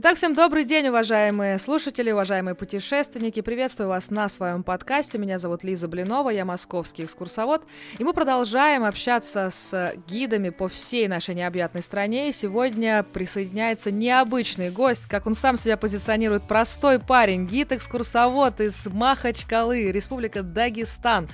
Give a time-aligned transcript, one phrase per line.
[0.00, 3.40] Итак, всем добрый день, уважаемые слушатели, уважаемые путешественники.
[3.40, 5.18] Приветствую вас на своем подкасте.
[5.18, 7.64] Меня зовут Лиза Блинова, я московский экскурсовод.
[7.98, 12.28] И мы продолжаем общаться с гидами по всей нашей необъятной стране.
[12.28, 19.90] И сегодня присоединяется необычный гость, как он сам себя позиционирует, простой парень, гид-экскурсовод из Махачкалы,
[19.90, 21.26] Республика Дагестан.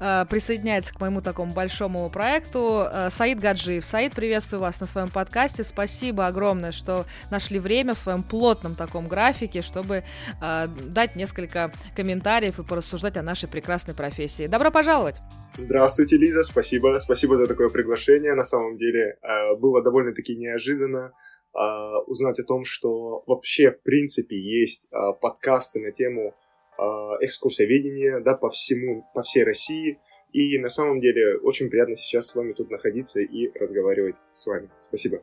[0.00, 3.84] Э, присоединяется к моему такому большому проекту э, Саид Гаджиев.
[3.84, 5.64] Саид, приветствую вас на своем подкасте.
[5.64, 10.04] Спасибо огромное, что нашли время в своем плотном таком графике, чтобы
[10.42, 14.46] э, дать несколько комментариев и порассуждать о нашей прекрасной профессии.
[14.46, 15.16] Добро пожаловать!
[15.54, 18.34] Здравствуйте, Лиза, спасибо, спасибо за такое приглашение.
[18.34, 19.18] На самом деле
[19.60, 21.12] было довольно-таки неожиданно
[22.06, 24.88] узнать о том, что вообще в принципе есть
[25.20, 26.34] подкасты на тему
[27.20, 29.98] экскурсоведения, да, по всему, по всей России.
[30.32, 34.68] И на самом деле очень приятно сейчас с вами тут находиться и разговаривать с вами.
[34.80, 35.22] Спасибо.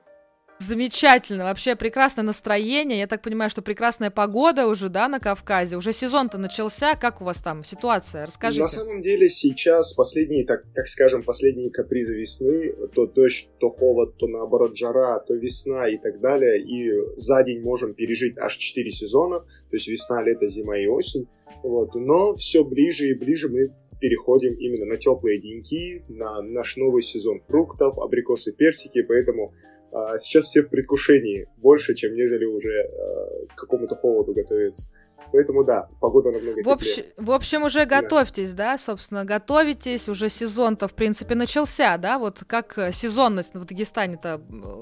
[0.67, 2.99] Замечательно, вообще прекрасное настроение.
[2.99, 5.75] Я так понимаю, что прекрасная погода уже, да, на Кавказе.
[5.75, 6.93] Уже сезон-то начался.
[6.95, 8.27] Как у вас там ситуация?
[8.27, 8.61] Расскажите.
[8.61, 14.17] На самом деле сейчас последние, так, как скажем, последние капризы весны, то дождь, то холод,
[14.17, 16.61] то наоборот жара, то весна и так далее.
[16.61, 19.39] И за день можем пережить аж 4 сезона.
[19.39, 21.27] То есть весна, лето, зима и осень.
[21.63, 21.95] Вот.
[21.95, 27.39] Но все ближе и ближе мы переходим именно на теплые деньки, на наш новый сезон
[27.39, 29.53] фруктов, абрикосы, персики, поэтому
[29.91, 34.91] а, сейчас все в предвкушении больше, чем нежели уже э, к какому-то холоду готовиться.
[35.31, 38.73] Поэтому да, погода намного в общем, В общем, уже готовьтесь, да.
[38.73, 44.41] да, собственно, готовитесь, уже сезон-то, в принципе, начался, да, вот как сезонность в Дагестане-то,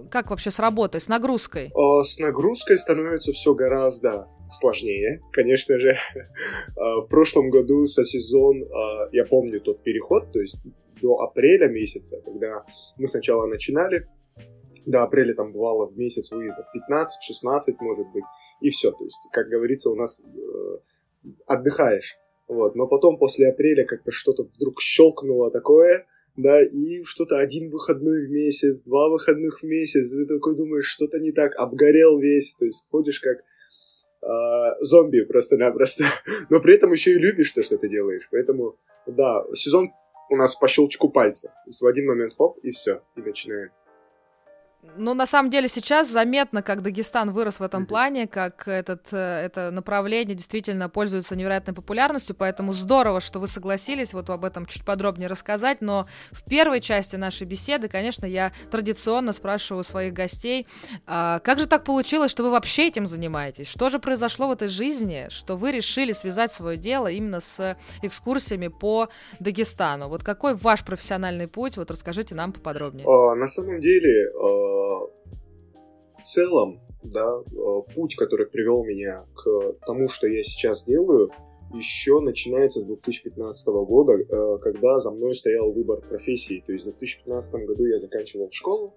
[0.10, 1.72] как вообще с работой, с нагрузкой?
[1.76, 5.96] О, с нагрузкой становится все гораздо сложнее, конечно же.
[6.78, 10.58] А, в прошлом году со сезон, а, я помню тот переход, то есть
[11.02, 12.64] до апреля месяца, когда
[12.98, 14.08] мы сначала начинали,
[14.90, 18.24] до апреля там бывало в месяц выездов 15-16, может быть,
[18.60, 18.92] и все.
[18.92, 20.78] То есть, как говорится, у нас э,
[21.46, 22.18] отдыхаешь.
[22.48, 22.76] Вот.
[22.76, 28.32] Но потом после апреля как-то что-то вдруг щелкнуло такое, да, и что-то один выходной в
[28.32, 32.86] месяц, два выходных в месяц, ты такой думаешь, что-то не так, обгорел весь, то есть
[32.90, 36.06] ходишь как э, зомби просто-напросто,
[36.50, 39.92] но при этом еще и любишь то, что ты делаешь, поэтому, да, сезон
[40.30, 43.72] у нас по щелчку пальца, то есть в один момент хоп, и все, и начинаем.
[44.96, 49.18] Ну, на самом деле, сейчас заметно, как Дагестан вырос в этом плане, как этот, э,
[49.18, 54.86] это направление действительно пользуется невероятной популярностью, поэтому здорово, что вы согласились вот об этом чуть
[54.86, 60.66] подробнее рассказать, но в первой части нашей беседы, конечно, я традиционно спрашиваю своих гостей,
[61.06, 63.68] а как же так получилось, что вы вообще этим занимаетесь?
[63.68, 68.70] Что же произошло в этой жизни, что вы решили связать свое дело именно с экскурсиями
[68.70, 69.10] по
[69.40, 70.08] Дагестану?
[70.08, 71.76] Вот какой ваш профессиональный путь?
[71.76, 73.06] Вот расскажите нам поподробнее.
[73.08, 80.10] А, на самом деле, а в целом, да, э, путь, который привел меня к тому,
[80.10, 81.32] что я сейчас делаю,
[81.74, 86.64] еще начинается с 2015 года, э, когда за мной стоял выбор профессии.
[86.66, 88.96] То есть в 2015 году я заканчивал школу,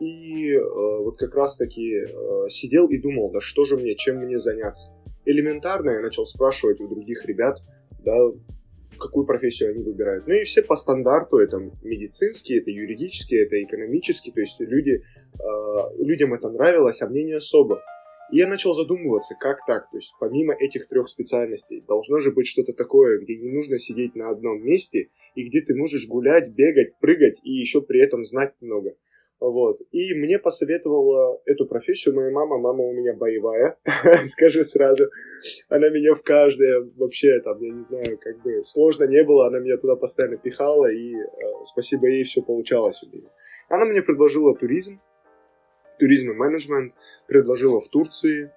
[0.00, 2.06] и э, вот как раз-таки
[2.48, 4.90] сидел и думал, да что же мне, чем мне заняться.
[5.24, 7.62] Элементарно я начал спрашивать у других ребят,
[8.04, 8.16] да,
[8.98, 10.26] какую профессию они выбирают.
[10.26, 16.04] Ну и все по стандарту, это медицинские, это юридические, это экономические, то есть люди, э,
[16.04, 17.82] людям это нравилось, а мне не особо.
[18.32, 22.46] И я начал задумываться, как так, то есть помимо этих трех специальностей, должно же быть
[22.46, 26.98] что-то такое, где не нужно сидеть на одном месте, и где ты можешь гулять, бегать,
[27.00, 28.96] прыгать, и еще при этом знать много.
[29.50, 29.80] Вот.
[29.92, 32.58] И мне посоветовала эту профессию моя мама.
[32.58, 33.76] Мама у меня боевая,
[34.26, 35.04] скажу сразу.
[35.68, 39.58] Она меня в каждое, вообще, там, я не знаю, как бы сложно не было, она
[39.58, 41.24] меня туда постоянно пихала, и э,
[41.62, 43.28] спасибо ей все получалось у меня.
[43.68, 45.00] Она мне предложила туризм,
[45.98, 46.94] туризм и менеджмент,
[47.26, 48.50] предложила в Турции э,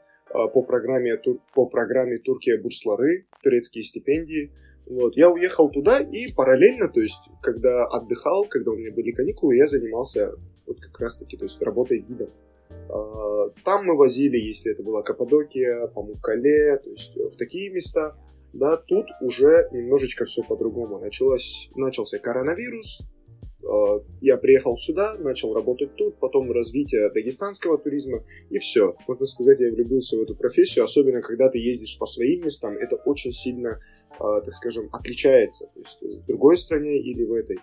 [0.53, 4.51] по программе, тур, по программе Туркия Бурслары, турецкие стипендии–
[4.89, 9.57] вот, я уехал туда и параллельно, то есть, когда отдыхал, когда у меня были каникулы,
[9.57, 10.31] я занимался
[10.67, 12.29] вот как раз-таки, то есть, работой гидом.
[12.89, 18.15] А, там мы возили, если это была Каппадокия, Памуккале, то есть, в такие места.
[18.53, 20.99] Да, тут уже немножечко все по-другому.
[20.99, 23.01] Началось, начался коронавирус,
[23.67, 28.95] Э, я приехал сюда, начал работать тут, потом развитие дагестанского туризма, и все.
[29.07, 32.95] Можно сказать, я влюбился в эту профессию, особенно когда ты ездишь по своим местам, это
[32.95, 33.79] очень сильно,
[34.11, 37.57] э, так скажем, отличается, то есть в другой стране или в этой.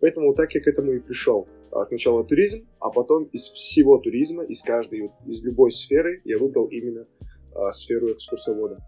[0.00, 1.46] Поэтому так я к этому и пришел.
[1.72, 6.66] А сначала туризм, а потом из всего туризма, из каждой, из любой сферы я выбрал
[6.66, 8.78] именно э, сферу экскурсовода.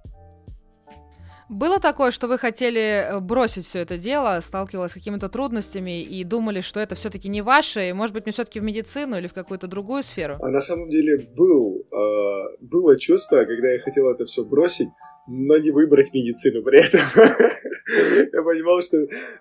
[1.53, 6.25] Было такое, что вы хотели э, бросить все это дело, сталкивалась с какими-то трудностями и
[6.25, 9.35] думали, что это все-таки не ваше, и, может быть, мне все-таки в медицину или в
[9.35, 10.39] какую-то другую сферу?
[10.41, 14.89] А на самом деле был, э, было чувство, когда я хотел это все бросить,
[15.27, 17.01] но не выбрать медицину при этом.
[18.33, 18.97] Я понимал, что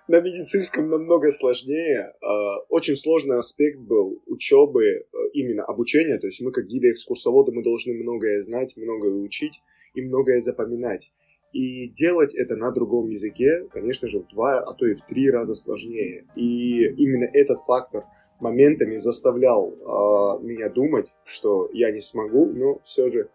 [0.08, 2.12] на медицинском намного сложнее.
[2.20, 6.18] А, очень сложный аспект был учебы, э, именно обучения.
[6.18, 9.54] То есть мы, как гиды-экскурсоводы, мы должны многое знать, многое учить
[9.94, 11.12] и многое запоминать.
[11.52, 15.30] И делать это на другом языке, конечно же, в два, а то и в три
[15.30, 16.26] раза сложнее.
[16.34, 18.04] И именно этот фактор
[18.40, 23.28] моментами заставлял э, меня думать, что я не смогу, но все же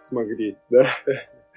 [0.00, 0.86] смогли, да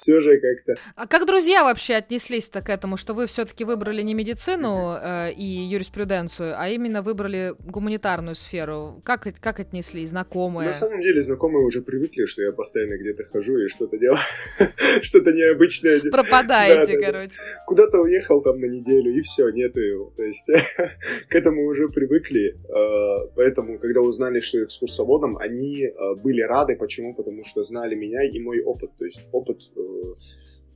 [0.00, 0.80] все же как-то.
[0.96, 5.44] А как друзья вообще отнеслись-то к этому, что вы все-таки выбрали не медицину э, и
[5.44, 9.02] юриспруденцию, а именно выбрали гуманитарную сферу?
[9.04, 10.68] Как, как отнеслись знакомые?
[10.68, 14.20] На самом деле знакомые уже привыкли, что я постоянно где-то хожу и что-то делаю,
[15.02, 16.00] что-то необычное.
[16.10, 17.36] Пропадаете, да, короче.
[17.36, 17.64] Да.
[17.66, 20.12] Куда-то уехал там на неделю, и все, нету его.
[20.16, 20.46] То есть
[21.28, 22.56] к этому уже привыкли.
[22.68, 26.76] Э, поэтому, когда узнали, что экскурсоводом, они э, были рады.
[26.76, 27.14] Почему?
[27.14, 28.90] Потому что знали меня и мой опыт.
[28.98, 29.89] То есть опыт э,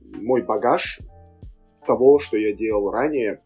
[0.01, 0.99] мой багаж
[1.85, 3.41] того, что я делал ранее,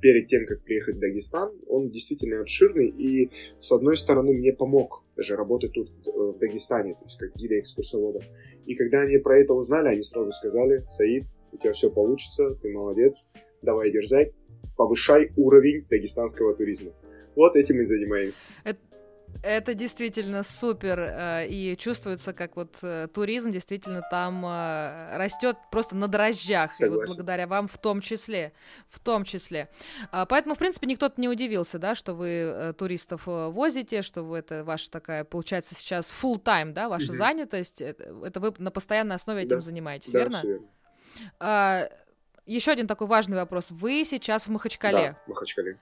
[0.00, 3.30] перед тем, как приехать в Дагестан, он действительно обширный и,
[3.60, 8.20] с одной стороны, мне помог даже работать тут, в Дагестане, то есть как гида экскурсовода.
[8.66, 12.72] И когда они про это узнали, они сразу сказали, Саид, у тебя все получится, ты
[12.72, 13.28] молодец,
[13.62, 14.34] давай дерзай,
[14.76, 16.92] повышай уровень дагестанского туризма.
[17.36, 18.44] Вот этим и занимаемся.
[18.64, 18.80] Это,
[19.42, 25.96] это действительно супер, э, и чувствуется, как вот э, туризм действительно там э, растет просто
[25.96, 26.84] на дрожжах, Согласен.
[26.84, 28.52] и вот благодаря вам в том числе,
[28.88, 29.68] в том числе.
[30.10, 34.64] А, поэтому, в принципе, никто не удивился, да, что вы туристов возите, что вы это
[34.64, 37.16] ваша такая, получается, сейчас full time, да, ваша mm-hmm.
[37.16, 39.60] занятость, это вы на постоянной основе этим да.
[39.60, 40.38] занимаетесь, да, верно?
[40.38, 40.66] Все верно.
[41.38, 41.88] А,
[42.46, 43.66] еще один такой важный вопрос.
[43.70, 45.12] Вы сейчас в Махачкале.
[45.12, 45.78] Да, в Махачкале.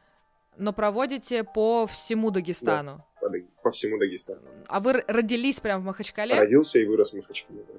[0.56, 2.98] Но проводите по всему Дагестану.
[2.98, 3.04] Да,
[3.62, 4.40] по, всему Дагестану.
[4.66, 6.34] А вы родились прямо в Махачкале?
[6.34, 7.74] Родился и вырос в Махачкале, да.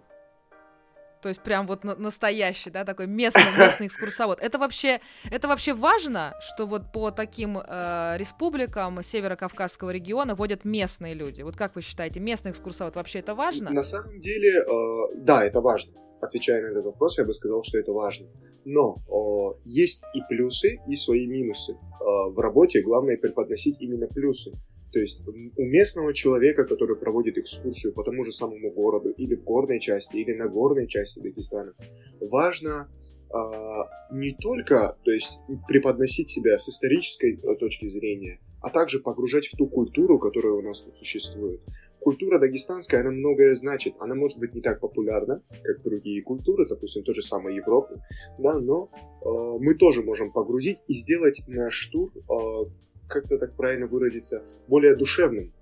[1.21, 4.39] То есть прям вот на- настоящий, да, такой местный, местный экскурсовод.
[4.39, 11.13] Это вообще, это вообще важно, что вот по таким э, республикам Северо-Кавказского региона водят местные
[11.13, 11.43] люди.
[11.43, 13.69] Вот как вы считаете, местный экскурсовод вообще это важно?
[13.69, 15.93] На самом деле, э, да, это важно.
[16.21, 18.27] Отвечая на этот вопрос, я бы сказал, что это важно.
[18.65, 21.73] Но э, есть и плюсы, и свои минусы.
[21.73, 24.51] Э, в работе главное преподносить именно плюсы.
[24.91, 29.43] То есть у местного человека, который проводит экскурсию по тому же самому городу, или в
[29.43, 31.73] горной части, или на горной части Дагестана,
[32.19, 32.89] важно
[33.33, 39.47] а, не только то есть, преподносить себя с исторической э, точки зрения, а также погружать
[39.47, 41.61] в ту культуру, которая у нас тут существует.
[41.99, 43.93] Культура дагестанская, она многое значит.
[43.99, 48.01] Она может быть не так популярна, как другие культуры, допустим, той же самой Европы,
[48.37, 52.65] да, но э, мы тоже можем погрузить и сделать наш тур э,
[53.11, 55.53] как-то так правильно выразиться, более душевным.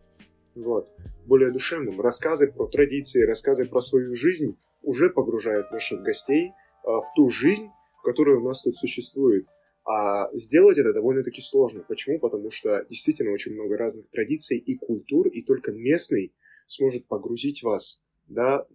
[0.56, 0.90] Вот,
[1.26, 2.00] более душевным.
[2.00, 6.52] Рассказы про традиции, рассказы про свою жизнь уже погружают наших гостей
[6.84, 7.70] а, в ту жизнь,
[8.04, 9.46] которая у нас тут существует.
[9.86, 11.84] А сделать это довольно-таки сложно.
[11.88, 12.20] Почему?
[12.20, 16.34] Потому что действительно очень много разных традиций и культур, и только местный
[16.68, 18.66] сможет погрузить вас да, а,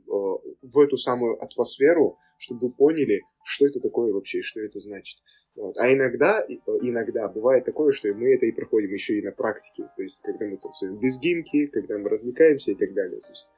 [0.62, 5.18] в эту самую атмосферу, чтобы вы поняли, что это такое вообще что это значит.
[5.56, 5.76] Вот.
[5.78, 9.88] А иногда, э, иногда бывает такое, что мы это и проходим еще и на практике.
[9.96, 13.20] То есть, когда мы танцуем без гимки, когда мы развлекаемся и так далее.
[13.20, 13.50] То есть,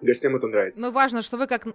[0.00, 0.82] гостям это нравится.
[0.82, 1.66] Но важно, что вы как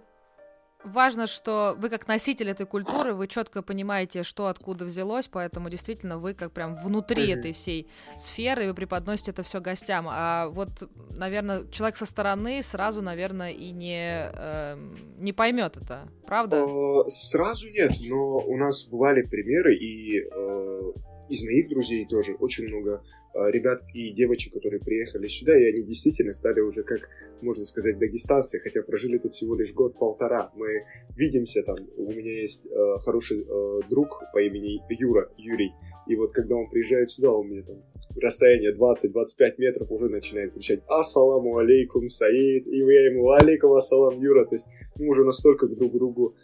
[0.84, 6.18] важно, что вы как носитель этой культуры, вы четко понимаете, что откуда взялось, поэтому действительно
[6.18, 10.06] вы как прям внутри этой всей сферы, вы преподносите это все гостям.
[10.08, 10.70] А вот,
[11.10, 14.76] наверное, человек со стороны сразу, наверное, и не, э,
[15.18, 16.64] не поймет это, правда?
[16.66, 20.92] Э, сразу нет, но у нас бывали примеры, и э,
[21.28, 23.02] из моих друзей тоже очень много
[23.36, 27.08] а, ребят и девочек, которые приехали сюда, и они действительно стали уже, как
[27.42, 30.50] можно сказать, дагестанцы, хотя прожили тут всего лишь год-полтора.
[30.54, 30.84] Мы
[31.16, 35.72] видимся там, у меня есть э, хороший э, друг по имени Юра, Юрий,
[36.06, 37.82] и вот когда он приезжает сюда, он мне там
[38.20, 44.44] расстояние 20-25 метров уже начинает кричать «Ассаламу алейкум, Саид!» И я ему «Алейкум ассалам, Юра!»
[44.46, 44.66] То есть
[44.98, 46.34] мы уже настолько друг к другу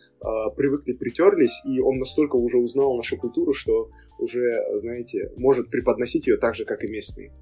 [0.56, 6.36] привыкли, притерлись, и он настолько уже узнал нашу культуру, что уже, знаете, может преподносить ее
[6.36, 7.32] так же, как и местные.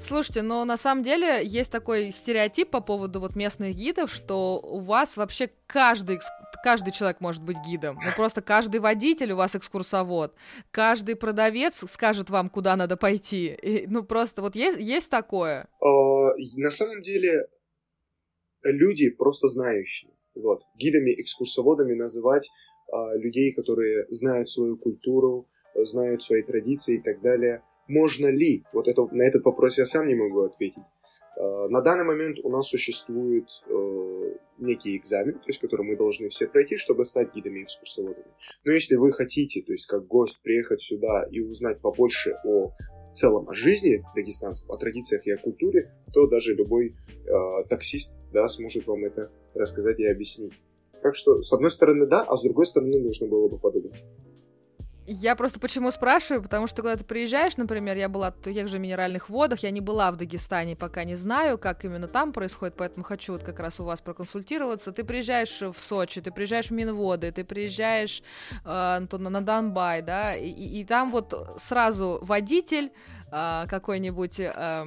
[0.00, 4.78] Слушайте, но на самом деле есть такой стереотип по поводу вот местных гидов, что у
[4.78, 6.20] вас вообще каждый,
[6.62, 7.98] каждый человек может быть гидом.
[8.04, 10.34] Ну просто каждый водитель у вас экскурсовод,
[10.70, 13.46] каждый продавец скажет вам, куда надо пойти.
[13.60, 15.68] И, ну просто вот есть, есть такое?
[15.80, 17.48] А, на самом деле
[18.62, 20.12] люди просто знающие.
[20.42, 20.62] Вот.
[20.76, 22.50] Гидами, экскурсоводами называть
[22.90, 27.62] а, людей, которые знают свою культуру, знают свои традиции и так далее.
[27.86, 28.64] Можно ли?
[28.72, 30.82] Вот это, на этот вопрос я сам не могу ответить.
[31.38, 36.28] А, на данный момент у нас существует э, некий экзамен, то есть который мы должны
[36.28, 38.26] все пройти, чтобы стать гидами экскурсоводами.
[38.64, 42.72] Но если вы хотите, то есть как гость, приехать сюда и узнать побольше о
[43.18, 48.48] целом о жизни дагестанцев, о традициях и о культуре, то даже любой э, таксист да,
[48.48, 50.52] сможет вам это рассказать и объяснить.
[51.02, 54.04] Так что, с одной стороны, да, а с другой стороны, нужно было бы подумать.
[55.10, 58.78] Я просто почему спрашиваю, потому что когда ты приезжаешь, например, я была в тех же
[58.78, 63.04] минеральных водах, я не была в Дагестане, пока не знаю, как именно там происходит, поэтому
[63.04, 64.92] хочу вот как раз у вас проконсультироваться.
[64.92, 68.22] Ты приезжаешь в Сочи, ты приезжаешь в Минводы, ты приезжаешь
[68.66, 72.92] э, на Донбай, да, и, и там вот сразу водитель
[73.30, 74.84] а, какой-нибудь э,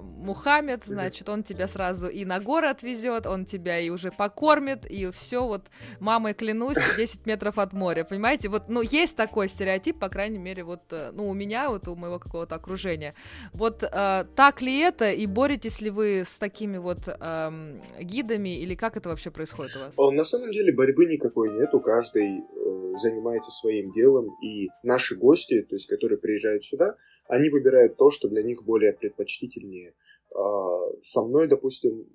[0.00, 5.10] Мухаммед, значит, он тебя сразу и на горы отвезет, он тебя и уже покормит, и
[5.10, 5.62] все вот,
[5.98, 8.48] мамой клянусь, 10 метров от моря, понимаете?
[8.48, 11.96] Вот, ну, есть такой стереотип, по крайней мере, вот, э, ну, у меня, вот у
[11.96, 13.14] моего какого-то окружения.
[13.52, 18.74] Вот э, так ли это, и боретесь ли вы с такими вот э, гидами, или
[18.74, 20.12] как это вообще происходит у вас?
[20.12, 25.62] На самом деле борьбы никакой нет, у каждой э, занимается своим делом, и наши гости,
[25.62, 29.94] то есть, которые приезжают сюда, они выбирают то, что для них более предпочтительнее.
[30.34, 32.06] А, со мной, допустим,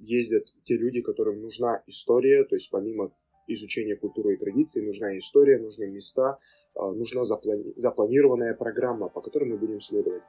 [0.00, 3.12] ездят те люди, которым нужна история, то есть помимо
[3.46, 6.38] изучения культуры и традиций, нужна история, нужны места,
[6.74, 10.22] а, нужна заплани- запланированная программа, по которой мы будем следовать.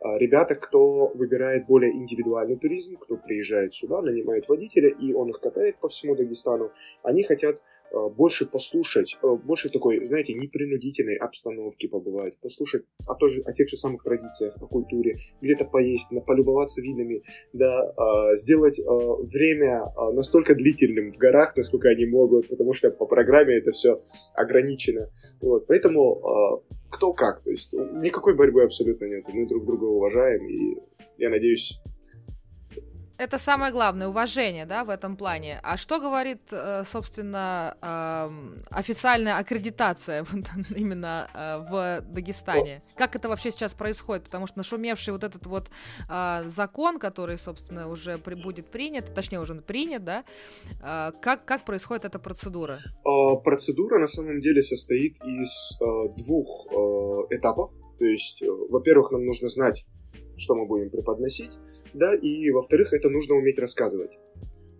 [0.00, 5.40] А, ребята, кто выбирает более индивидуальный туризм, кто приезжает сюда, нанимает водителя, и он их
[5.40, 6.70] катает по всему Дагестану,
[7.02, 7.62] они хотят
[7.92, 13.68] больше послушать, э, больше такой, знаете, непринудительной обстановки побывать, послушать о, той же, о тех
[13.68, 21.12] же самых традициях, о культуре, где-то поесть, полюбоваться видами, да, э, сделать время настолько длительным
[21.12, 24.02] в горах, насколько они могут, потому что по программе это все
[24.34, 25.10] ограничено.
[25.40, 25.66] Вот.
[25.66, 30.76] Поэтому кто как, то есть никакой борьбы абсолютно нет, мы друг друга уважаем, и
[31.18, 31.80] я надеюсь,
[33.18, 35.60] это самое главное, уважение, да, в этом плане.
[35.62, 37.76] А что говорит, э, собственно,
[38.70, 40.26] официальная аккредитация
[40.76, 42.82] именно э, в Дагестане?
[42.94, 44.24] Как это вообще сейчас происходит?
[44.24, 45.70] Потому что нашумевший вот этот вот
[46.08, 50.24] а, закон, который, собственно, уже будет принят, точнее, уже принят, да,
[50.82, 52.78] а, как, как происходит эта процедура?
[53.04, 55.78] А, процедура, на самом деле, состоит из
[56.16, 56.66] двух
[57.30, 57.70] этапов.
[57.98, 59.84] То есть, э, во-первых, нам нужно знать,
[60.36, 61.52] что мы будем преподносить,
[61.96, 64.12] да, и, во-вторых, это нужно уметь рассказывать.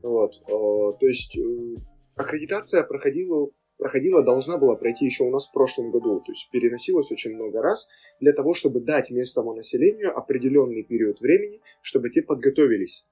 [0.02, 1.76] Вот, э, то есть э,
[2.14, 7.10] аккредитация проходила, проходила, должна была пройти еще у нас в прошлом году, то есть переносилась
[7.10, 7.88] очень много раз
[8.20, 13.04] для того, чтобы дать местному населению определенный период времени, чтобы те подготовились.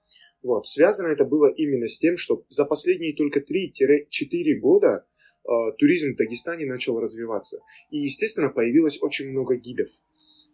[0.45, 0.67] Вот.
[0.67, 5.07] Связано это было именно с тем, что за последние только 3-4 года
[5.43, 7.61] э, туризм в Дагестане начал развиваться.
[7.91, 9.89] И, естественно, появилось очень много гидов.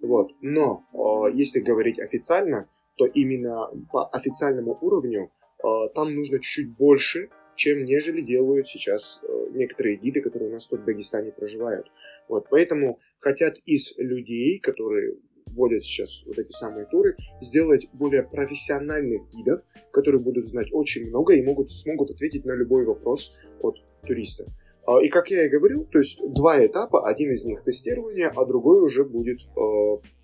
[0.00, 0.30] Вот.
[0.40, 5.30] Но, э, если говорить официально, то именно по официальному уровню
[5.64, 10.66] э, там нужно чуть-чуть больше, чем нежели делают сейчас э, некоторые гиды, которые у нас
[10.66, 11.86] тут в Дагестане проживают.
[12.28, 15.14] Вот, поэтому хотят из людей, которые
[15.46, 21.32] вводят сейчас вот эти самые туры, сделать более профессиональных гидов, которые будут знать очень много
[21.32, 23.76] и могут, смогут ответить на любой вопрос от
[24.06, 24.44] туриста.
[24.86, 28.44] А, и как я и говорил, то есть два этапа, один из них тестирование, а
[28.44, 30.19] другой уже будет э,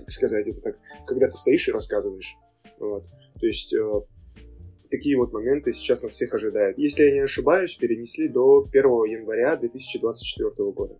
[0.00, 2.36] как сказать это так, когда ты стоишь и рассказываешь.
[2.78, 3.04] Вот.
[3.40, 4.00] То есть э,
[4.90, 6.78] такие вот моменты сейчас нас всех ожидают.
[6.78, 10.98] Если я не ошибаюсь, перенесли до 1 января 2024 года.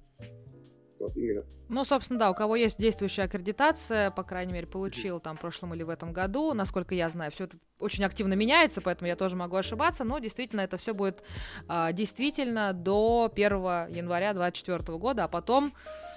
[0.98, 1.44] Вот именно.
[1.68, 5.74] Ну, собственно, да, у кого есть действующая аккредитация, по крайней мере, получил там в прошлом
[5.74, 9.36] или в этом году, насколько я знаю, все это очень активно меняется, поэтому я тоже
[9.36, 11.22] могу ошибаться, но действительно это все будет
[11.68, 13.52] а, действительно до 1
[13.90, 16.07] января 2024 года, а потом Э,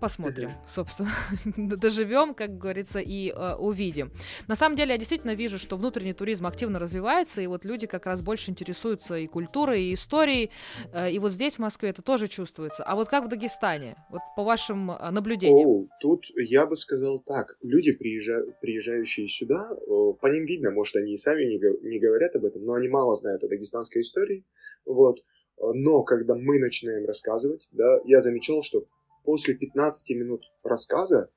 [0.00, 1.10] посмотрим, собственно,
[1.76, 4.12] доживем, как говорится, и э, увидим.
[4.48, 8.06] На самом деле, я действительно вижу, что внутренний туризм активно развивается, и вот люди как
[8.06, 10.50] раз больше интересуются и культурой, и историей,
[10.92, 12.82] э, и вот здесь, в Москве, это тоже чувствуется.
[12.84, 15.68] А вот как в Дагестане, вот по вашим э, наблюдениям?
[15.68, 18.44] О, тут я бы сказал так, люди, приезжа...
[18.60, 22.74] приезжающие сюда, по ним видно, может, они и сами не, не говорят об этом, но
[22.74, 24.44] они мало знают о дагестанской истории,
[24.84, 25.18] вот,
[25.58, 28.86] но когда мы начинаем рассказывать, да, я замечал, что
[29.24, 31.30] после 15 минут рассказа,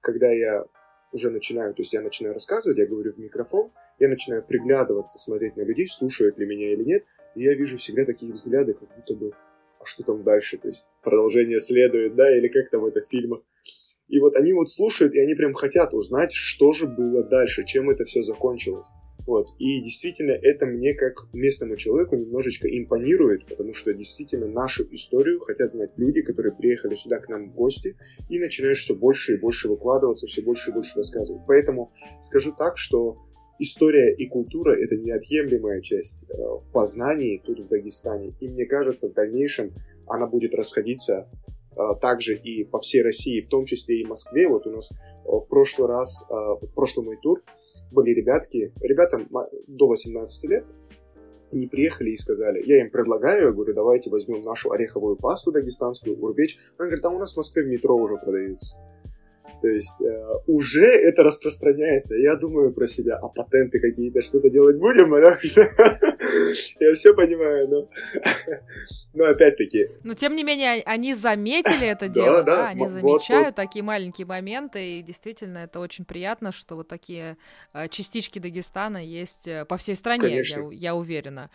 [0.00, 0.64] когда я
[1.12, 5.56] уже начинаю, то есть я начинаю рассказывать, я говорю в микрофон, я начинаю приглядываться, смотреть
[5.56, 7.04] на людей, слушают ли меня или нет,
[7.34, 9.32] и я вижу всегда такие взгляды, как будто бы,
[9.78, 13.40] а что там дальше, то есть продолжение следует, да, или как там это в фильмах.
[14.08, 17.90] И вот они вот слушают, и они прям хотят узнать, что же было дальше, чем
[17.90, 18.86] это все закончилось.
[19.26, 19.48] Вот.
[19.58, 25.72] И действительно, это мне как местному человеку немножечко импонирует, потому что действительно нашу историю хотят
[25.72, 27.96] знать люди, которые приехали сюда к нам в гости,
[28.30, 31.42] и начинаешь все больше и больше выкладываться, все больше и больше рассказывать.
[31.46, 31.92] Поэтому
[32.22, 33.18] скажу так, что
[33.58, 38.32] история и культура— это неотъемлемая часть э, в познании тут, в Дагестане.
[38.40, 39.74] И мне кажется, в дальнейшем
[40.06, 41.28] она будет расходиться
[41.72, 44.46] э, также и по всей России, в том числе и Москве.
[44.46, 47.42] Вот у нас э, в прошлый раз, в прошлый мой тур
[47.90, 49.28] были ребятки, ребятам
[49.66, 50.66] до 18 лет,
[51.52, 56.20] они приехали и сказали, я им предлагаю, я говорю, давайте возьмем нашу ореховую пасту дагестанскую,
[56.20, 56.58] урбеч.
[56.78, 58.76] Он говорит, а у нас в Москве в метро уже продаются.
[59.60, 62.14] То есть э, уже это распространяется.
[62.14, 65.38] Я думаю про себя, а патенты какие-то, что-то делать будем, а?
[66.80, 67.88] Я все понимаю, но...
[69.14, 69.88] Но опять-таки...
[70.04, 75.02] Но тем не менее, они заметили это дело, да, они замечают такие маленькие моменты, и
[75.02, 77.38] действительно это очень приятно, что вот такие
[77.72, 81.50] э, частички Дагестана есть э, по всей стране, я уверена.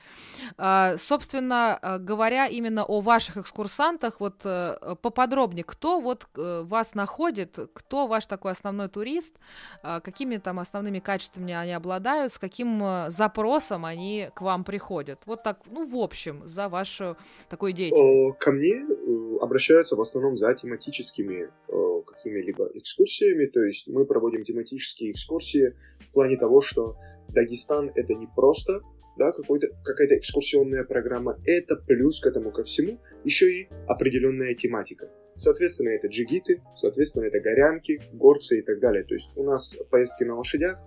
[0.57, 8.25] А, собственно, говоря именно о ваших экскурсантах, вот поподробнее, кто вот вас находит, кто ваш
[8.25, 9.35] такой основной турист,
[9.83, 15.19] а, какими там основными качествами они обладают, с каким э, запросом они к вам приходят.
[15.25, 17.17] Вот так, ну, в общем, за вашу
[17.49, 18.37] такую деятельность.
[18.39, 24.43] Ко мне э, обращаются в основном за тематическими э, какими-либо экскурсиями, то есть мы проводим
[24.43, 26.95] тематические экскурсии в плане того, что
[27.29, 28.81] Дагестан это не просто
[29.17, 35.09] да, какой-то, какая-то экскурсионная программа, это плюс к этому ко всему еще и определенная тематика.
[35.33, 39.03] Соответственно, это джигиты, соответственно, это горянки, горцы и так далее.
[39.03, 40.77] То есть у нас поездки на лошадях,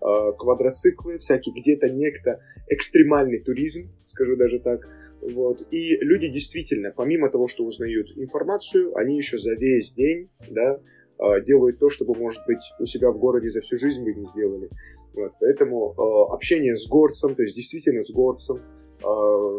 [0.00, 4.80] а, квадроциклы, всякий где-то некто, экстремальный туризм, скажу даже так.
[5.20, 5.62] Вот.
[5.70, 10.80] И люди действительно, помимо того, что узнают информацию, они еще за весь день да,
[11.18, 14.26] а, делают то, чтобы, может быть, у себя в городе за всю жизнь бы не
[14.26, 14.70] сделали.
[15.14, 18.60] Вот, поэтому э, общение с горцем, то есть действительно с горцем,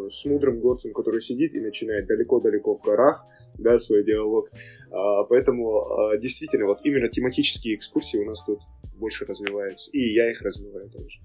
[0.09, 3.25] с мудрым горцем, который сидит и начинает далеко-далеко в горах,
[3.57, 4.49] да, свой диалог.
[4.53, 8.59] Э, поэтому э, действительно вот именно тематические экскурсии у нас тут
[8.95, 11.19] больше развиваются, и я их развиваю тоже.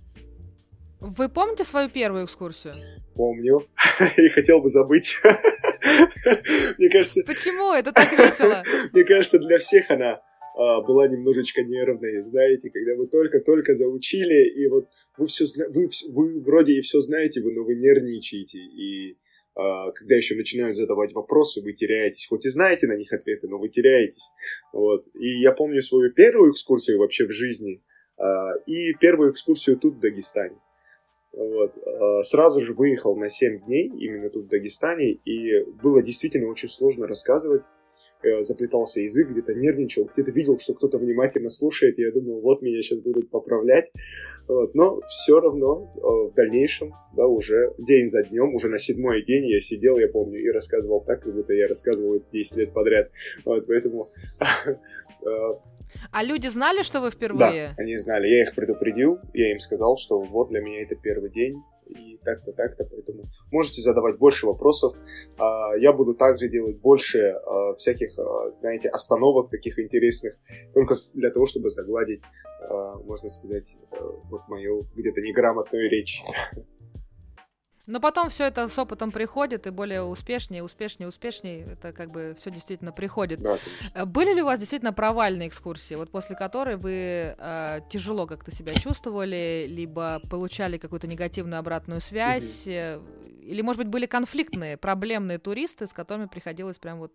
[1.01, 2.75] Вы помните свою первую экскурсию?
[3.15, 3.65] Помню.
[4.17, 5.17] И хотел бы забыть.
[6.79, 7.23] Мне кажется...
[7.25, 7.73] Почему?
[7.73, 8.65] Это так весело.
[8.93, 10.21] Мне кажется, для всех она
[10.57, 16.41] а, была немножечко нервной, знаете, когда вы только-только заучили, и вот вы все вы, вы
[16.41, 19.28] вроде и все знаете, но вы нервничаете, и а,
[19.93, 22.27] когда еще начинают задавать вопросы, вы теряетесь.
[22.29, 24.31] Хоть и знаете на них ответы, но вы теряетесь.
[24.73, 25.05] Вот.
[25.15, 27.83] И я помню свою первую экскурсию вообще в жизни
[28.17, 30.61] а, и первую экскурсию тут в Дагестане.
[31.33, 31.77] Вот.
[32.25, 37.07] Сразу же выехал на 7 дней именно тут в Дагестане, и было действительно очень сложно
[37.07, 37.63] рассказывать
[38.41, 42.83] заплетался язык, где-то нервничал, где-то видел, что кто-то внимательно слушает, и я думал, вот меня
[42.83, 43.91] сейчас будут поправлять.
[44.49, 44.75] Вот.
[44.75, 49.47] Но все равно э, в дальнейшем, да, уже день за днем, уже на седьмой день
[49.47, 53.11] я сидел, я помню, и рассказывал так, как будто я рассказывал это 10 лет подряд.
[53.45, 54.09] Вот, поэтому...
[55.21, 55.31] Э,
[56.13, 57.75] а люди знали, что вы впервые?
[57.77, 58.29] Да, они знали.
[58.29, 62.53] Я их предупредил, я им сказал, что вот для меня это первый день, и так-то,
[62.53, 64.95] так-то, поэтому можете задавать больше вопросов.
[65.39, 70.37] А, я буду также делать больше а, всяких, а, знаете, остановок таких интересных,
[70.75, 72.21] только для того, чтобы загладить,
[73.05, 73.77] можно сказать,
[74.31, 76.23] вот мою где-то неграмотную речь.
[77.89, 82.37] Но потом все это с опытом приходит, и более успешнее, успешнее, успешнее, это как бы
[82.39, 83.41] все действительно приходит.
[83.41, 83.59] Да,
[83.95, 88.51] э, Были ли у вас действительно провальные экскурсии, вот после которой вы э, тяжело как-то
[88.51, 93.07] себя чувствовали, либо получали какую-то негативную обратную связь, угу.
[93.41, 97.13] или, может быть, были конфликтные, проблемные туристы, с которыми приходилось прям вот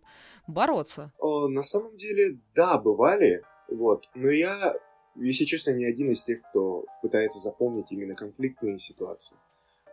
[0.48, 1.12] бороться?
[1.20, 4.74] О, на самом деле, да, бывали, вот, но я,
[5.14, 9.36] если честно, не один из тех, кто пытается запомнить именно конфликтные ситуации.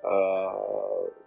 [0.04, 0.54] А,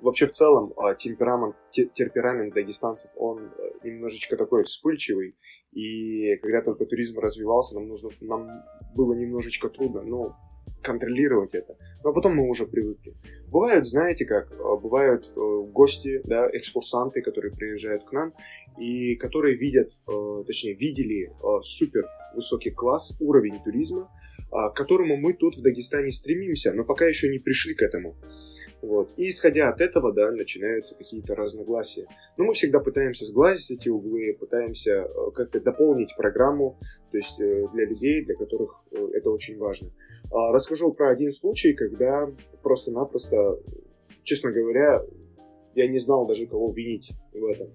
[0.00, 5.36] вообще в целом а, темперамент, темперамент дагестанцев, он э, немножечко такой вспыльчивый,
[5.72, 8.48] и когда только туризм развивался, нам нужно, нам
[8.96, 10.36] было немножечко трудно, но
[10.82, 11.78] контролировать это.
[12.02, 13.14] Но потом мы уже привыкли.
[13.46, 18.34] Бывают, знаете как, а, бывают э, гости, да, экскурсанты, которые приезжают к нам,
[18.76, 21.32] и которые видят, э, точнее, видели
[21.62, 24.10] супер высокий класс, уровень туризма,
[24.50, 28.16] к которому мы тут в Дагестане стремимся, но пока еще не пришли к этому.
[28.84, 29.12] Вот.
[29.16, 32.06] И исходя от этого, да, начинаются какие-то разногласия.
[32.36, 36.78] Но мы всегда пытаемся сглазить эти углы, пытаемся э, как-то дополнить программу,
[37.10, 39.90] то есть э, для людей, для которых э, это очень важно.
[40.30, 42.30] А, расскажу про один случай, когда
[42.62, 43.58] просто-напросто,
[44.22, 45.02] честно говоря,
[45.74, 47.70] я не знал даже, кого винить в этом.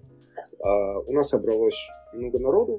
[0.62, 2.78] А, у нас собралось много народу,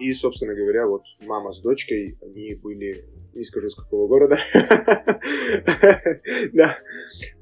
[0.00, 4.38] и, собственно говоря, вот мама с дочкой, они были не скажу с какого города.
[6.52, 6.78] Да,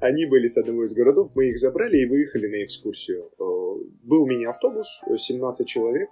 [0.00, 3.30] они были с одного из городов, мы их забрали и выехали на экскурсию.
[3.38, 6.08] Э, был мини-автобус, 17 человек,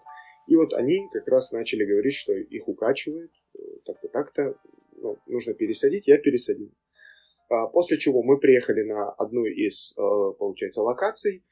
[0.48, 4.56] и вот они как раз начали говорить, что их укачивает, э, так-то, так-то,
[4.96, 6.72] ну, нужно пересадить, я пересадил.
[7.48, 11.44] А, после чего мы приехали на одну из, э, получается, локаций,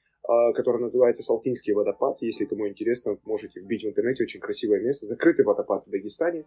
[0.55, 2.19] которая называется Салтинский водопад.
[2.21, 5.05] Если кому интересно, можете вбить в интернете, очень красивое место.
[5.05, 6.45] Закрытый водопад в Дагестане.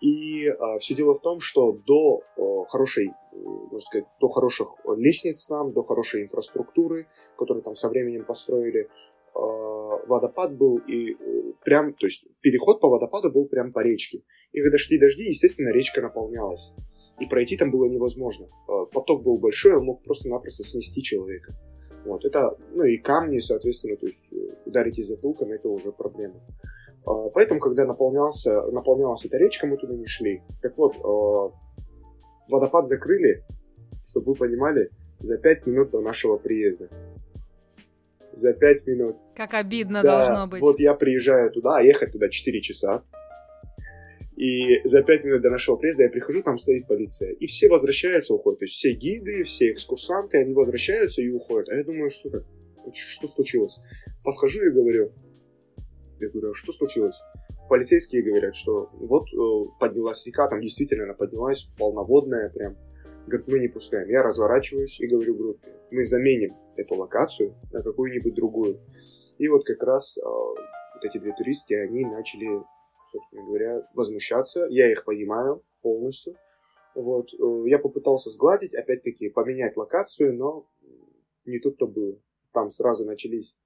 [0.00, 5.46] И э, все дело в том, что до э, хорошей, можно сказать, до хороших лестниц
[5.46, 8.88] там, до хорошей инфраструктуры, которую там со временем построили, э,
[9.34, 14.22] водопад был и э, прям, то есть переход по водопаду был прям по речке.
[14.52, 16.72] И когда шли дожди, естественно, речка наполнялась.
[17.20, 18.46] И пройти там было невозможно.
[18.68, 21.54] Э, поток был большой, он мог просто-напросто снести человека.
[22.04, 26.40] Вот, это, ну и камни, соответственно, то есть э, ударить из затылком, это уже проблема.
[27.06, 30.42] А, поэтому, когда наполнялся, наполнялась эта речка, мы туда не шли.
[30.62, 31.52] Так вот, а,
[32.48, 33.44] водопад закрыли,
[34.04, 36.88] чтобы вы понимали, за пять минут до нашего приезда.
[38.32, 39.16] За пять минут.
[39.34, 40.60] Как обидно да, должно быть.
[40.60, 43.02] Вот я приезжаю туда, а ехать туда 4 часа.
[44.36, 47.32] И за пять минут до нашего приезда я прихожу, там стоит полиция.
[47.32, 48.60] И все возвращаются, уходят.
[48.60, 51.68] То есть все гиды, все экскурсанты, они возвращаются и уходят.
[51.68, 52.44] А я думаю, что так?
[52.94, 53.78] Что случилось?
[54.24, 55.12] Подхожу и говорю,
[56.20, 57.16] я говорю, а что случилось?
[57.68, 62.76] Полицейские говорят, что вот э, поднялась река, там действительно она поднялась, полноводная прям.
[63.26, 64.08] Говорит, мы не пускаем.
[64.08, 68.80] Я разворачиваюсь и говорю группе, мы заменим эту локацию на какую-нибудь другую.
[69.38, 72.62] И вот как раз э, вот эти две туристки, они начали,
[73.10, 74.66] собственно говоря, возмущаться.
[74.68, 76.34] Я их понимаю полностью.
[76.94, 80.66] Вот, э, я попытался сгладить, опять-таки, поменять локацию, но
[81.44, 82.18] не тут-то было.
[82.52, 83.56] Там сразу начались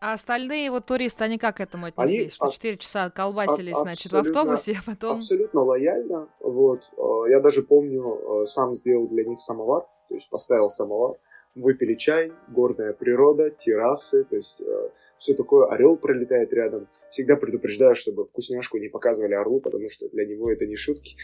[0.00, 2.20] а остальные вот туристы, они как к этому отнеслись?
[2.20, 5.18] Они что 4 часа колбасились, а, значит, в автобусе, а потом...
[5.18, 6.28] Абсолютно лояльно.
[6.40, 6.90] Вот.
[6.96, 11.16] Э, я даже помню, э, сам сделал для них самовар, то есть поставил самовар,
[11.54, 16.88] выпили чай, горная природа, террасы, то есть э, все такое, орел пролетает рядом.
[17.10, 21.16] Всегда предупреждаю, чтобы вкусняшку не показывали орлу, потому что для него это не шутки.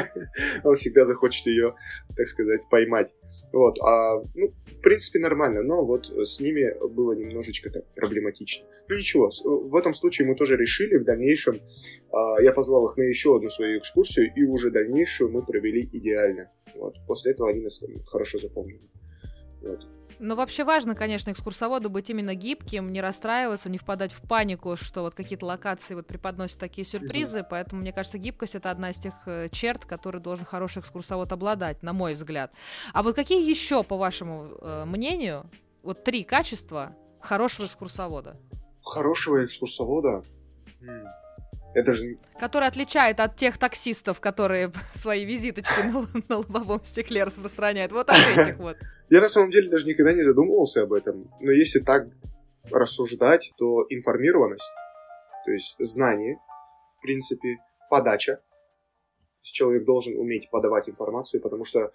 [0.64, 1.74] Он всегда захочет ее,
[2.16, 3.14] так сказать, поймать.
[3.52, 8.66] Вот, а, ну, в принципе, нормально, но вот с ними было немножечко так проблематично.
[8.88, 11.60] Ну ничего, в этом случае мы тоже решили в дальнейшем,
[12.12, 16.50] а, я позвал их на еще одну свою экскурсию, и уже дальнейшую мы провели идеально.
[16.76, 18.88] Вот, после этого они нас хорошо запомнили.
[19.62, 19.99] Вот.
[20.22, 25.00] Ну, вообще важно, конечно, экскурсоводу быть именно гибким, не расстраиваться, не впадать в панику, что
[25.00, 29.14] вот какие-то локации вот преподносят такие сюрпризы, поэтому, мне кажется, гибкость— это одна из тех
[29.24, 32.52] э, черт, которые должен хороший экскурсовод обладать, на мой взгляд.
[32.92, 35.46] А вот какие еще, по вашему э, мнению,
[35.82, 38.36] вот три качества хорошего экскурсовода?
[38.82, 40.22] Хорошего экскурсовода?
[41.74, 42.16] Это же...
[42.38, 47.92] Который отличает от тех таксистов, которые свои визиточки на, на лобовом стекле распространяют.
[47.92, 48.76] Вот от этих вот.
[49.08, 51.30] Я на самом деле даже никогда не задумывался об этом.
[51.40, 52.08] Но если так
[52.70, 54.70] рассуждать, то информированность,
[55.44, 56.38] то есть знание,
[56.98, 58.40] в принципе, подача.
[59.42, 61.90] Человек должен уметь подавать информацию, потому что э,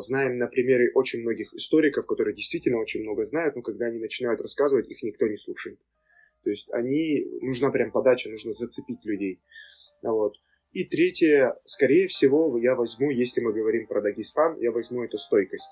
[0.00, 4.40] знаем на примере очень многих историков, которые действительно очень много знают, но когда они начинают
[4.40, 5.78] рассказывать, их никто не слушает.
[6.46, 9.40] То есть они, нужна прям подача, нужно зацепить людей.
[10.00, 10.34] Вот.
[10.70, 15.68] И третье, скорее всего, я возьму, если мы говорим про Дагестан, я возьму эту стойкость.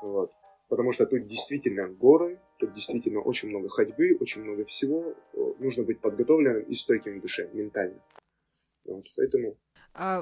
[0.00, 0.30] Вот.
[0.68, 5.12] Потому что тут действительно горы, тут действительно очень много ходьбы, очень много всего.
[5.58, 8.00] Нужно быть подготовленным и стойким в душе, ментально.
[8.84, 9.02] Вот.
[9.16, 9.56] Поэтому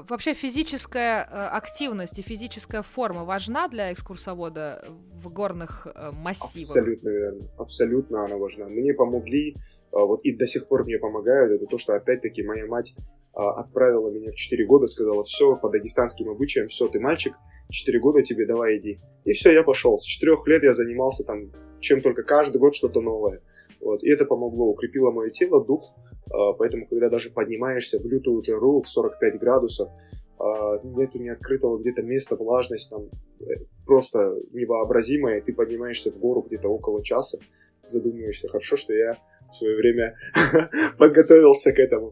[0.07, 4.85] вообще физическая э, активность и физическая форма важна для экскурсовода
[5.21, 6.53] в горных э, массивах?
[6.53, 7.49] Абсолютно верно.
[7.57, 8.69] Абсолютно она важна.
[8.69, 9.55] Мне помогли,
[9.91, 12.95] а, вот и до сих пор мне помогают, это то, что опять-таки моя мать
[13.33, 17.35] а, отправила меня в 4 года, сказала, все, по дагестанским обычаям, все, ты мальчик,
[17.67, 18.99] в 4 года тебе давай иди.
[19.25, 19.97] И все, я пошел.
[19.97, 21.51] С 4 лет я занимался там
[21.85, 23.41] чем только каждый год что-то новое.
[23.79, 24.03] Вот.
[24.03, 28.81] И это помогло, укрепило мое тело, дух, а, поэтому, когда даже поднимаешься в лютую жару
[28.81, 29.89] в 45 градусов,
[30.37, 33.09] а, нету ни открытого где-то места, влажность там
[33.39, 37.37] э, просто невообразимая, ты поднимаешься в гору где-то около часа,
[37.83, 39.17] задумываешься, хорошо, что я
[39.49, 40.17] в свое время
[40.97, 42.11] подготовился к этому.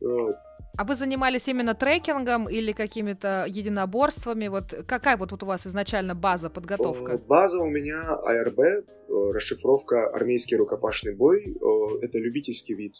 [0.00, 0.36] Вот.
[0.78, 4.46] А вы занимались именно трекингом или какими-то единоборствами?
[4.46, 7.14] Вот какая вот, у вас изначально база, подготовка?
[7.14, 11.46] Э, база у меня АРБ, э, расшифровка армейский рукопашный бой.
[11.46, 12.94] Э, это любительский вид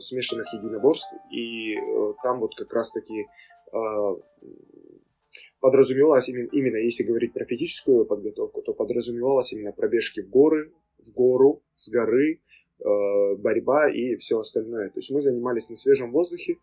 [0.00, 1.12] смешанных единоборств.
[1.32, 1.76] И
[2.22, 3.26] там вот как раз-таки
[5.58, 10.70] подразумевалось именно, именно, если говорить про физическую подготовку, то подразумевалось именно пробежки в горы,
[11.04, 12.38] в гору, с горы,
[12.78, 14.90] борьба и все остальное.
[14.90, 16.58] То есть мы занимались на свежем воздухе, Э,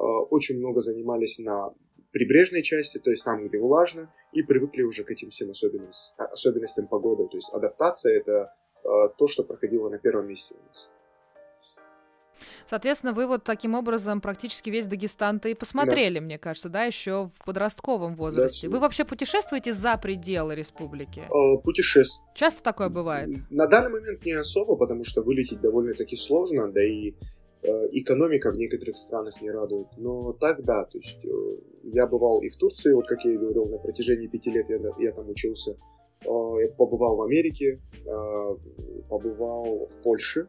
[0.00, 1.74] очень много занимались на
[2.12, 6.86] прибрежной части, то есть там, где влажно, и привыкли уже к этим всем особенностям, особенностям
[6.86, 7.28] погоды.
[7.30, 10.90] То есть адаптация это э, то, что проходило на первом месте у нас.
[12.68, 16.24] Соответственно, вы вот таким образом практически весь Дагестан-то и посмотрели, да.
[16.24, 18.68] мне кажется, да, еще в подростковом возрасте.
[18.68, 21.20] Да, вы вообще путешествуете за пределы республики?
[21.20, 22.28] Э, путешествую.
[22.34, 23.30] Часто такое бывает?
[23.50, 27.14] На данный момент не особо, потому что вылететь довольно-таки сложно, да и э,
[27.62, 29.88] экономика в некоторых странах не радует.
[29.96, 33.36] Но так да, то есть э, я бывал и в Турции, вот как я и
[33.36, 35.76] говорил, на протяжении пяти лет я, я там учился.
[36.24, 38.56] Э, я побывал в Америке, э,
[39.08, 40.46] побывал в Польше,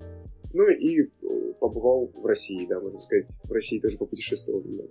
[0.53, 3.37] ну и э, побывал в России, да, можно сказать.
[3.43, 4.89] В России тоже попутешествовал немного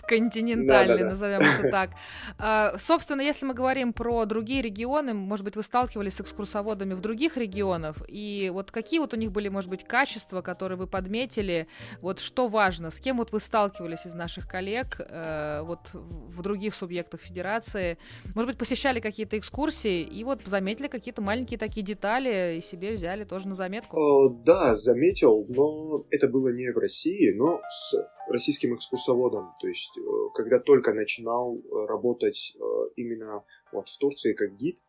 [0.00, 1.90] в континентальный, да, да, назовем это так.
[2.38, 7.00] А, собственно, если мы говорим про другие регионы, может быть, вы сталкивались с экскурсоводами в
[7.00, 11.68] других регионах, и вот какие вот у них были, может быть, качества, которые вы подметили,
[12.00, 16.74] вот что важно, с кем вот вы сталкивались из наших коллег э, вот в других
[16.74, 17.98] субъектах федерации,
[18.34, 23.24] может быть, посещали какие-то экскурсии и вот заметили какие-то маленькие такие детали и себе взяли
[23.24, 23.96] тоже на заметку?
[23.96, 27.94] О, да, заметил, но это было не в России, но с
[28.28, 29.52] российским экскурсоводом.
[29.60, 30.00] То есть, э,
[30.34, 32.60] когда только начинал э, работать э,
[32.96, 34.82] именно вот в Турции как гид,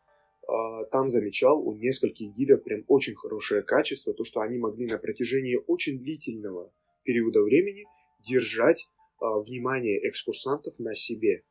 [0.90, 5.56] там замечал у нескольких гидов прям очень хорошее качество, то, что они могли на протяжении
[5.68, 6.72] очень длительного
[7.04, 7.84] периода времени
[8.18, 8.88] держать
[9.20, 11.44] внимание экскурсантов на себе.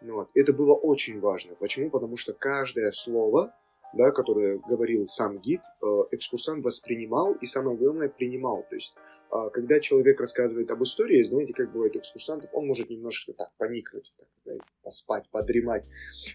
[0.00, 0.30] Вот.
[0.34, 1.54] Это было очень важно.
[1.56, 1.90] Почему?
[1.90, 3.54] Потому что каждое слово
[3.96, 8.64] да, которое говорил сам гид, э, экскурсант воспринимал и, самое главное, принимал.
[8.68, 8.94] То есть,
[9.30, 13.48] а, когда человек рассказывает об истории, знаете, как бывает у экскурсантов, он может немножечко так
[13.58, 15.84] поникнуть, так, знаете, поспать, подремать.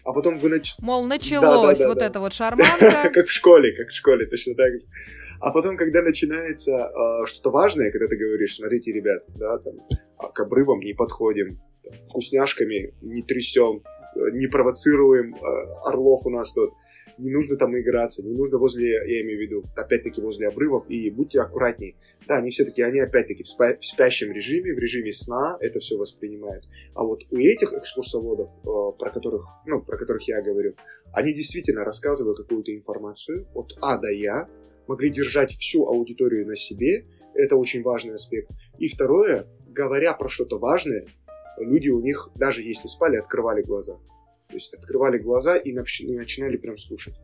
[0.04, 0.74] А потом вы нач...
[0.78, 2.06] Мол, началось да, да, да, вот да.
[2.06, 3.10] это вот шарманка.
[3.12, 4.86] Как в школе, как в школе, точно так же.
[5.40, 9.74] А потом, когда начинается э, что-то важное, когда ты говоришь, смотрите, ребят, да, там,
[10.18, 11.58] а, к обрывам не подходим,
[12.08, 13.82] вкусняшками не трясем,
[14.32, 15.38] не провоцируем э,
[15.84, 16.70] орлов у нас тут,
[17.20, 21.10] не нужно там играться, не нужно возле, я имею в виду, опять-таки возле обрывов, и
[21.10, 21.94] будьте аккуратнее.
[22.26, 25.96] Да, они все-таки, они опять-таки в, спа- в спящем режиме, в режиме сна это все
[25.96, 26.64] воспринимают.
[26.94, 30.74] А вот у этих экскурсоводов, э, про которых, ну, про которых я говорю,
[31.12, 34.48] они действительно рассказывают какую-то информацию от А до Я,
[34.86, 37.04] могли держать всю аудиторию на себе,
[37.34, 38.50] это очень важный аспект.
[38.78, 41.06] И второе, говоря про что-то важное,
[41.58, 43.98] люди у них, даже если спали, открывали глаза.
[44.50, 47.14] То есть открывали глаза и начинали прям слушать.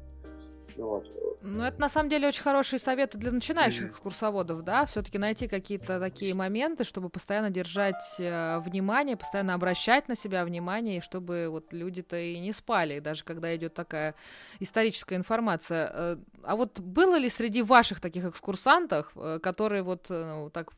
[0.77, 1.07] Ну, вот.
[1.41, 5.99] ну, это на самом деле очень хорошие советы для начинающих экскурсоводов, да, все-таки найти какие-то
[5.99, 11.73] такие моменты, чтобы постоянно держать э, внимание, постоянно обращать на себя внимание, и чтобы вот
[11.73, 14.15] люди-то и не спали, даже когда идет такая
[14.61, 15.91] историческая информация.
[15.95, 20.73] Э, а вот было ли среди ваших таких экскурсантов, э, которые вот э, ну, так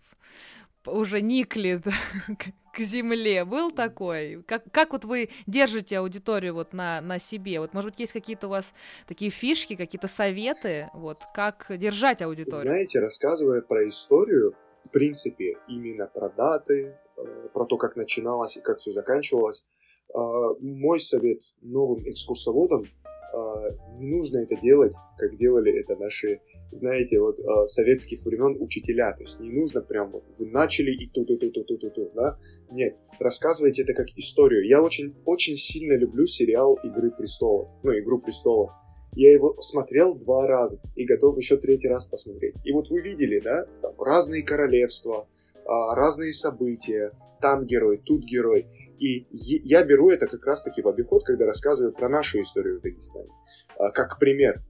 [0.86, 1.82] уже никли
[2.78, 3.44] к земле.
[3.44, 4.42] Был такой?
[4.46, 7.58] Как, как вот вы держите аудиторию вот на, на себе?
[7.58, 8.72] Вот, может быть, есть какие-то у вас
[9.08, 12.62] такие фишки, какие-то советы, вот, как держать аудиторию?
[12.62, 14.52] Знаете, рассказывая про историю,
[14.84, 19.64] в принципе, именно про даты, э, про то, как начиналось и как все заканчивалось,
[20.14, 20.18] э,
[20.60, 27.38] мой совет новым экскурсоводам э, не нужно это делать, как делали это наши знаете, вот
[27.38, 29.12] э, советских времен учителя.
[29.12, 31.90] То есть не нужно прям вот вы начали и тут, и тут, и тут, и
[31.90, 32.38] тут, да?
[32.70, 34.66] Нет, рассказывайте это как историю.
[34.66, 38.70] Я очень, очень сильно люблю сериал «Игры престолов», ну, «Игру престолов».
[39.12, 42.54] Я его смотрел два раза и готов еще третий раз посмотреть.
[42.64, 45.26] И вот вы видели, да, там разные королевства,
[45.64, 48.66] а, разные события, там герой, тут герой.
[48.98, 53.30] И я беру это как раз-таки в обиход, когда рассказываю про нашу историю в Дагестане.
[53.78, 54.62] А, как пример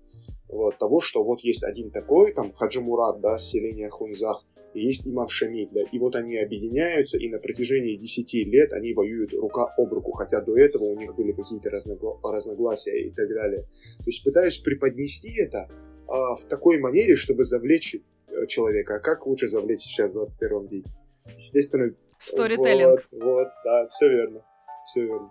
[0.48, 4.80] вот, того, что вот есть один такой, там, Хаджи Мурат, да, с селения Хунзах, и
[4.80, 9.32] есть имам Шамиль, да, и вот они объединяются, и на протяжении 10 лет они воюют
[9.32, 13.62] рука об руку, хотя до этого у них были какие-то разногла- разногласия и так далее.
[13.98, 15.68] То есть пытаюсь преподнести это
[16.06, 18.96] а, в такой манере, чтобы завлечь э, человека.
[18.96, 20.90] А как лучше завлечь сейчас в 21 веке?
[21.36, 21.94] Естественно...
[22.18, 23.06] Сторителлинг.
[23.12, 24.44] Вот, вот, да, все верно,
[24.82, 25.30] все верно.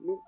[0.00, 0.20] Ну,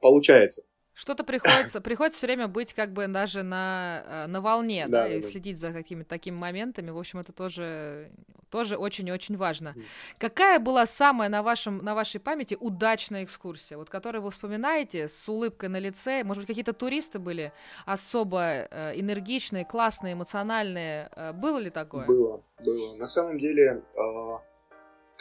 [0.00, 0.62] получается.
[0.94, 5.08] Что-то приходится, приходится все время быть как бы даже на, э, на волне, да, да,
[5.08, 5.28] и да.
[5.28, 6.90] следить за какими-то такими моментами.
[6.90, 8.10] В общем, это тоже,
[8.50, 9.74] тоже очень-очень важно.
[9.74, 9.82] Mm.
[10.18, 15.28] Какая была самая на, вашем, на вашей памяти удачная экскурсия, вот которую вы вспоминаете с
[15.28, 16.24] улыбкой на лице?
[16.24, 17.52] Может быть, какие-то туристы были
[17.86, 21.08] особо э, энергичные, классные, эмоциональные?
[21.16, 22.06] Э, было ли такое?
[22.06, 22.96] Было, было.
[22.98, 23.82] На самом деле...
[23.94, 24.51] Э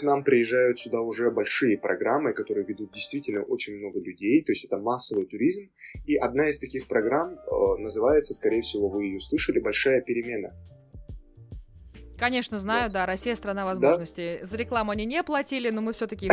[0.01, 4.65] к нам приезжают сюда уже большие программы, которые ведут действительно очень много людей, то есть
[4.65, 5.69] это массовый туризм.
[6.07, 10.55] И одна из таких программ э, называется, скорее всего, вы ее слышали, «Большая перемена».
[12.17, 12.93] Конечно, знаю, вот.
[12.93, 14.39] да, Россия страна возможностей.
[14.41, 14.47] Да?
[14.47, 16.29] За рекламу они не платили, но мы все-таки.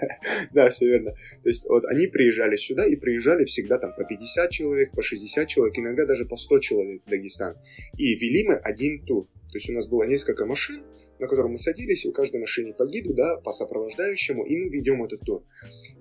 [0.52, 1.12] Да, все верно.
[1.42, 5.46] То есть вот они приезжали сюда и приезжали всегда там по 50 человек, по 60
[5.48, 7.56] человек, иногда даже по 100 человек в Дагестан.
[7.96, 9.26] И вели мы один тур.
[9.50, 10.82] То есть у нас было несколько машин,
[11.24, 15.02] на котором мы садились, у каждой машине по гиду, да, по сопровождающему, и мы ведем
[15.02, 15.42] этот тур.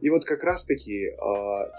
[0.02, 1.14] И вот как раз-таки э,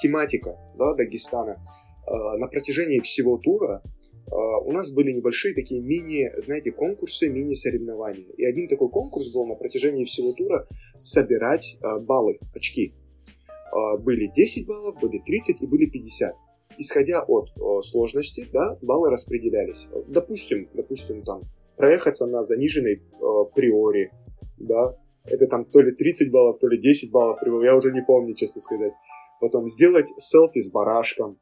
[0.03, 1.59] тематика, да, Дагестана
[2.07, 8.33] э, на протяжении всего тура э, у нас были небольшие такие мини, знаете, конкурсы, мини-соревнования.
[8.39, 12.95] И один такой конкурс был на протяжении всего тура собирать э, баллы, очки.
[13.73, 16.35] Э, были 10 баллов, были 30 и были 50
[16.77, 19.89] исходя от о, сложности, да, баллы распределялись.
[20.09, 21.43] Допустим, допустим, там
[21.77, 24.11] проехаться на заниженной э, приори,
[24.59, 28.35] да, это там то ли 30 баллов, то ли 10 баллов, я уже не помню,
[28.35, 28.93] честно сказать.
[29.41, 31.39] Потом сделать селфи с барашком,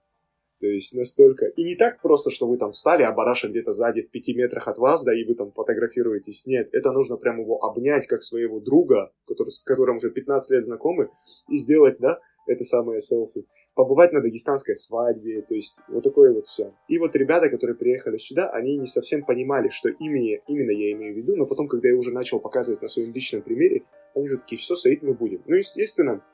[0.63, 1.47] то есть настолько...
[1.47, 4.69] И не так просто, что вы там встали, а бараша где-то сзади в пяти метрах
[4.69, 6.47] от вас, да, и вы там фотографируетесь.
[6.47, 10.65] Нет, это нужно прям его обнять, как своего друга, который, с которым уже 15 лет
[10.65, 11.09] знакомы,
[11.49, 16.47] и сделать, да, это самое селфи, побывать на дагестанской свадьбе, то есть вот такое вот
[16.47, 16.75] все.
[16.89, 21.15] И вот ребята, которые приехали сюда, они не совсем понимали, что именно, именно я имею
[21.15, 24.39] в виду, но потом, когда я уже начал показывать на своем личном примере, они же
[24.39, 25.43] такие, все, стоит мы будем.
[25.47, 26.25] Ну, естественно,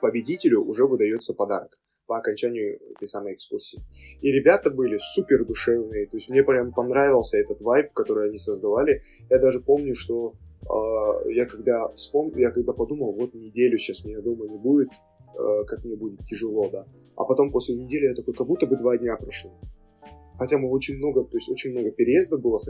[0.00, 3.80] победителю уже выдается подарок по окончанию этой самой экскурсии.
[4.20, 9.04] И ребята были супер душевные, то есть мне прям понравился этот вайб, который они создавали.
[9.28, 14.20] Я даже помню, что э, я когда вспомнил, я когда подумал, вот неделю сейчас меня
[14.22, 14.88] дома не будет,
[15.38, 16.86] Э, как мне будет тяжело, да.
[17.16, 19.52] А потом после недели я такой, как будто бы два дня прошло.
[20.38, 22.62] Хотя мы очень много, то есть очень много переездов было,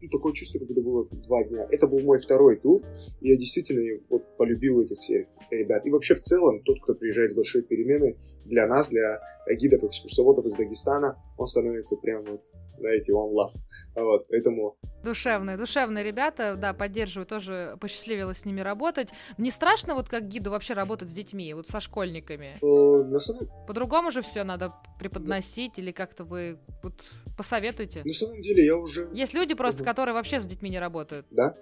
[0.00, 1.66] ну, такое чувство, как будто было два дня.
[1.70, 2.82] Это был мой второй тур,
[3.20, 5.84] и я действительно вот полюбил этих всех ребят.
[5.84, 9.20] И вообще в целом, тот, кто приезжает с большой перемены, для нас, для
[9.58, 12.42] гидов, экскурсоводов из Дагестана, он становится прям вот,
[12.78, 13.54] знаете, one love.
[13.96, 14.76] Вот, поэтому...
[15.08, 19.08] Душевные, душевные ребята, да, поддерживаю, тоже посчастливилось с ними работать.
[19.38, 22.58] Не страшно вот как гиду вообще работать с детьми, вот со школьниками?
[22.60, 23.66] Э.
[23.66, 26.92] По-другому же все надо преподносить или как-то вы вот
[27.38, 28.02] посоветуйте?
[28.04, 29.08] На самом деле я уже...
[29.14, 31.26] Есть люди просто, которые вообще с детьми не работают.
[31.30, 31.54] Да?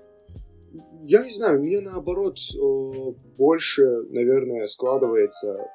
[1.04, 5.70] Я не знаю, мне наоборот э, больше, наверное, складывается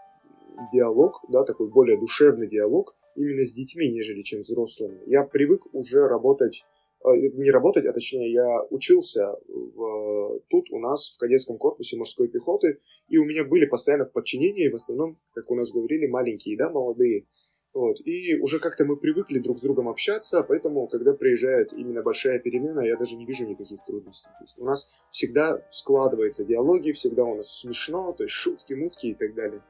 [0.73, 4.99] диалог, да, такой более душевный диалог именно с детьми, нежели чем взрослыми.
[5.05, 6.65] Я привык уже работать,
[7.03, 12.79] не работать, а точнее я учился в, тут у нас в кадетском корпусе морской пехоты,
[13.09, 16.69] и у меня были постоянно в подчинении, в основном, как у нас говорили, маленькие, да,
[16.69, 17.25] молодые.
[17.73, 18.01] Вот.
[18.05, 22.81] И уже как-то мы привыкли друг с другом общаться, поэтому, когда приезжает именно большая перемена,
[22.81, 24.29] я даже не вижу никаких трудностей.
[24.39, 29.07] То есть у нас всегда складывается диалоги, всегда у нас смешно, то есть шутки, мутки
[29.07, 29.63] и так далее.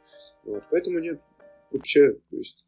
[0.44, 0.64] Вот.
[0.72, 1.22] Поэтому нет,
[1.70, 2.66] вообще, то есть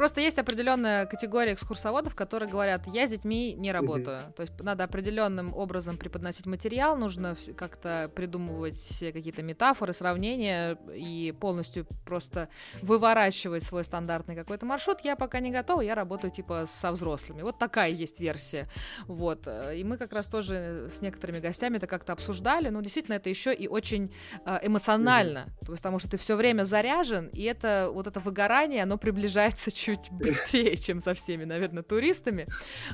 [0.00, 4.20] Просто есть определенная категория экскурсоводов, которые говорят, я с детьми не работаю.
[4.20, 4.32] Mm-hmm.
[4.32, 11.86] То есть надо определенным образом преподносить материал, нужно как-то придумывать какие-то метафоры, сравнения и полностью
[12.06, 12.48] просто
[12.80, 15.00] выворачивать свой стандартный какой-то маршрут.
[15.04, 17.42] Я пока не готова, я работаю типа со взрослыми.
[17.42, 18.68] Вот такая есть версия.
[19.06, 19.46] Вот.
[19.46, 22.70] И мы как раз тоже с некоторыми гостями это как-то обсуждали.
[22.70, 24.14] Но действительно это еще и очень
[24.46, 25.50] э, эмоционально.
[25.60, 25.76] Mm-hmm.
[25.76, 30.10] Потому что ты все время заряжен, и это вот это выгорание, оно приближается чуть чуть
[30.10, 32.46] быстрее, чем со всеми, наверное, туристами.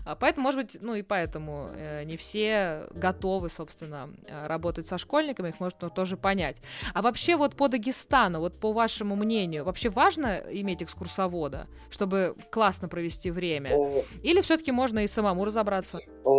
[0.05, 4.99] А поэтому, может быть, ну и поэтому э, не все готовы, собственно, э, работать со
[4.99, 6.57] школьниками, их можно тоже понять.
[6.95, 12.89] А вообще вот по Дагестану, вот по вашему мнению, вообще важно иметь экскурсовода, чтобы классно
[12.89, 13.71] провести время?
[14.23, 15.99] Или все-таки можно и самому разобраться?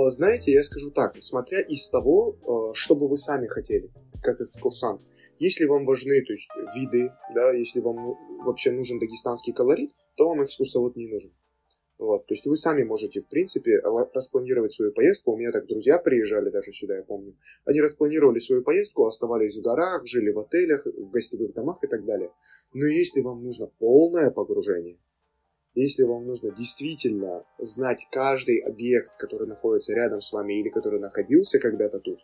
[0.09, 3.89] Знаете, я скажу так, смотря из того, э, что бы вы сами хотели,
[4.21, 5.01] как экскурсант.
[5.39, 10.43] Если вам важны то есть, виды, да, если вам вообще нужен дагестанский колорит, то вам
[10.43, 11.31] экскурсовод не нужен.
[11.99, 13.79] Вот, то есть вы сами можете, в принципе,
[14.13, 15.31] распланировать свою поездку.
[15.31, 17.35] У меня так друзья приезжали даже сюда, я помню.
[17.65, 22.05] Они распланировали свою поездку, оставались в горах, жили в отелях, в гостевых домах и так
[22.05, 22.31] далее.
[22.73, 24.99] Но если вам нужно полное погружение,
[25.73, 31.59] если вам нужно действительно знать каждый объект, который находится рядом с вами или который находился
[31.59, 32.19] когда-то тут,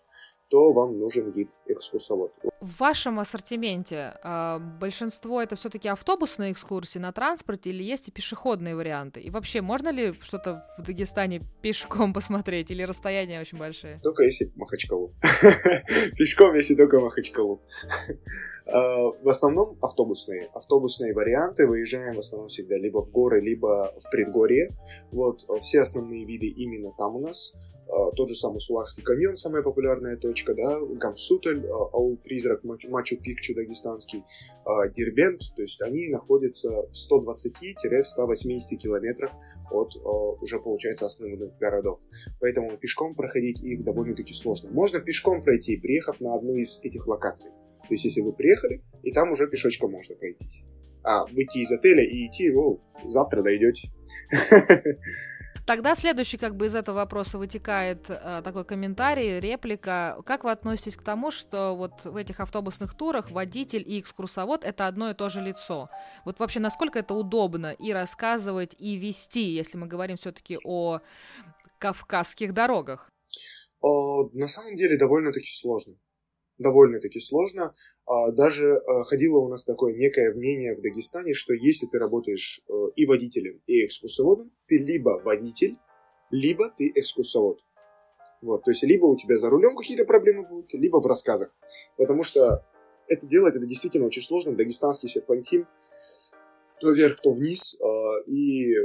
[0.53, 2.31] то вам нужен гид-экскурсовод.
[2.61, 8.75] В вашем ассортименте э, большинство это все-таки автобусные экскурсии на транспорте или есть и пешеходные
[8.75, 9.19] варианты?
[9.19, 13.99] И вообще, можно ли что-то в Дагестане пешком посмотреть или расстояния очень большие?
[14.04, 15.15] Только если Махачкалу.
[16.19, 17.60] Пешком, если только Махачкалу.
[18.67, 20.49] А, в основном автобусные.
[20.54, 21.65] Автобусные варианты.
[21.67, 24.69] Выезжаем в основном всегда либо в горы, либо в предгорье.
[25.12, 27.54] Вот, все основные виды именно там у нас.
[27.88, 34.23] А, тот же самый Сулакский каньон, самая популярная точка, да, Гамсутель, а, Аул-призрак, Мачу-Пикчу дагестанский,
[34.65, 39.31] а, Дербент, то есть они находятся в 120-180 километрах
[39.71, 39.96] от
[40.42, 42.00] уже, получается, основных городов.
[42.40, 44.69] Поэтому пешком проходить их довольно-таки сложно.
[44.69, 47.52] Можно пешком пройти, приехав на одну из этих локаций.
[47.88, 50.65] То есть, если вы приехали, и там уже пешочком можно пройтись.
[51.04, 53.92] А выйти из отеля и идти, ну, завтра дойдете.
[55.65, 60.17] Тогда следующий как бы из этого вопроса вытекает э, такой комментарий, реплика.
[60.25, 64.87] Как вы относитесь к тому, что вот в этих автобусных турах водитель и экскурсовод это
[64.87, 65.89] одно и то же лицо?
[66.25, 70.99] Вот вообще насколько это удобно и рассказывать, и вести, если мы говорим все-таки о
[71.79, 73.09] кавказских дорогах?
[73.79, 75.95] О, на самом деле довольно-таки сложно
[76.57, 77.73] довольно-таки сложно.
[78.06, 82.62] А, даже э, ходило у нас такое некое мнение в Дагестане, что если ты работаешь
[82.67, 85.77] э, и водителем, и экскурсоводом, ты либо водитель,
[86.29, 87.60] либо ты экскурсовод.
[88.41, 91.56] Вот, то есть либо у тебя за рулем какие-то проблемы будут, либо в рассказах.
[91.97, 92.65] Потому что
[93.08, 94.54] это делать это действительно очень сложно.
[94.54, 95.65] Дагестанский серпантин,
[96.81, 97.79] то вверх, то вниз.
[97.81, 98.75] А, и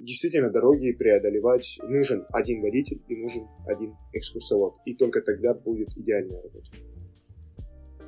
[0.00, 4.76] действительно дороги преодолевать нужен один водитель и нужен один экскурсовод.
[4.86, 6.70] И только тогда будет идеальная работа.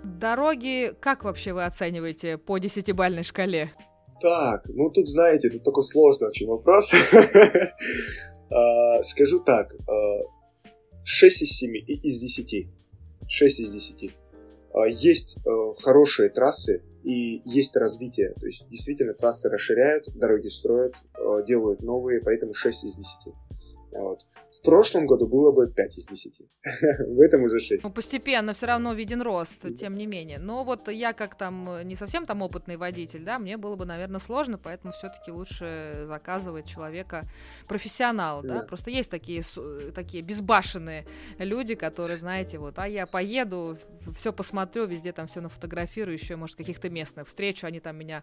[0.05, 3.73] Дороги, как вообще вы оцениваете по десятибальной шкале?
[4.21, 6.93] Так, ну тут, знаете, тут такой сложный очень вопрос.
[8.51, 9.75] А, скажу так,
[11.05, 12.67] 6 а, из 7, из 10.
[13.29, 14.11] 6 из 10.
[14.73, 15.37] А, есть
[15.83, 18.33] хорошие трассы и есть развитие.
[18.41, 20.95] То есть действительно трассы расширяют, дороги строят,
[21.47, 23.35] делают новые, поэтому 6 из 10.
[23.99, 24.21] Вот.
[24.51, 26.41] В прошлом году было бы 5 из 10.
[27.09, 27.85] в этом уже 6.
[27.85, 30.39] Ну, постепенно все равно виден рост, тем не менее.
[30.39, 33.85] Но вот я как там э, не совсем там опытный водитель, да, мне было бы,
[33.85, 37.29] наверное, сложно, поэтому все-таки лучше заказывать человека
[37.67, 38.61] профессионала, да.
[38.61, 38.67] да.
[38.67, 41.07] Просто есть такие, э, такие безбашенные
[41.39, 43.77] люди, которые, знаете, вот, а я поеду,
[44.17, 48.23] все посмотрю, везде там все нафотографирую, еще, может, каких-то местных встречу, они там меня,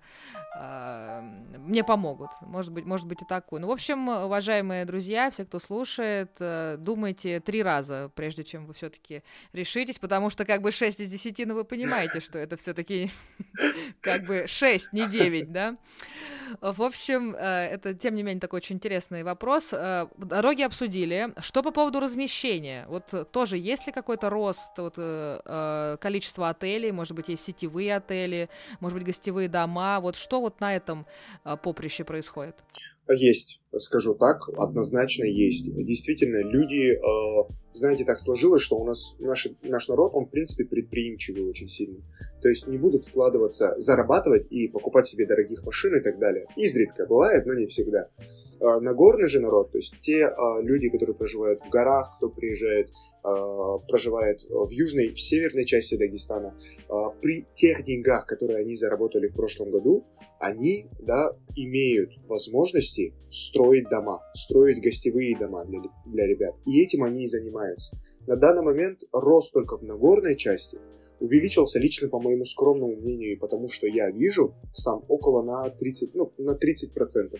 [0.59, 1.21] э,
[1.57, 2.31] мне помогут.
[2.41, 3.59] Может быть, может быть и такое.
[3.61, 8.73] Ну, в общем, уважаемые друзья, все, кто слушает, э, думайте три раза, прежде чем вы
[8.73, 13.11] все-таки решитесь, потому что как бы 6 из 10, ну вы понимаете, что это все-таки
[14.01, 15.77] как бы 6, не 9, да?
[16.61, 19.69] В общем, э, это, тем не менее, такой очень интересный вопрос.
[19.73, 21.33] Э, дороги обсудили.
[21.39, 22.85] Что по поводу размещения?
[22.87, 24.95] Вот тоже есть ли какой-то рост вот,
[25.99, 26.91] количества отелей?
[26.91, 28.49] Может быть, есть сетевые отели,
[28.79, 29.99] может быть, гостевые дома?
[29.99, 31.05] Вот что вот на этом
[31.43, 32.55] поприще происходит?
[33.09, 35.65] Есть, скажу так, однозначно есть.
[35.65, 40.65] Действительно, люди, э, знаете, так сложилось, что у нас наш, наш народ, он, в принципе,
[40.65, 41.99] предприимчивый очень сильно.
[42.41, 46.47] То есть не будут вкладываться, зарабатывать и покупать себе дорогих машин и так далее.
[46.55, 48.09] Изредка бывает, но не всегда.
[48.59, 52.89] Э, Нагорный же народ, то есть те э, люди, которые проживают в горах, кто приезжает
[53.25, 56.53] Э, проживает в южной, в северной части Дагестана,
[57.23, 60.03] при тех деньгах, которые они заработали в прошлом году,
[60.39, 66.53] они да, имеют возможности строить дома, строить гостевые дома для, для ребят.
[66.67, 67.97] И этим они и занимаются.
[68.27, 70.77] На данный момент рост только в Нагорной части
[71.19, 76.13] увеличился лично по моему скромному мнению и потому, что я вижу сам около на 30,
[76.13, 77.39] ну, на 30%.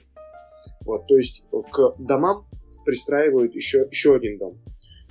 [0.86, 2.48] Вот, то есть к домам
[2.86, 4.62] пристраивают еще, еще один дом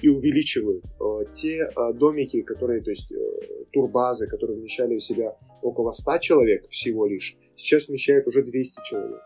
[0.00, 0.84] и увеличивают.
[1.00, 3.16] Э, те э, домики, которые, то есть э,
[3.72, 9.20] турбазы, которые вмещали в себя около 100 человек всего лишь, сейчас вмещают уже 200 человек.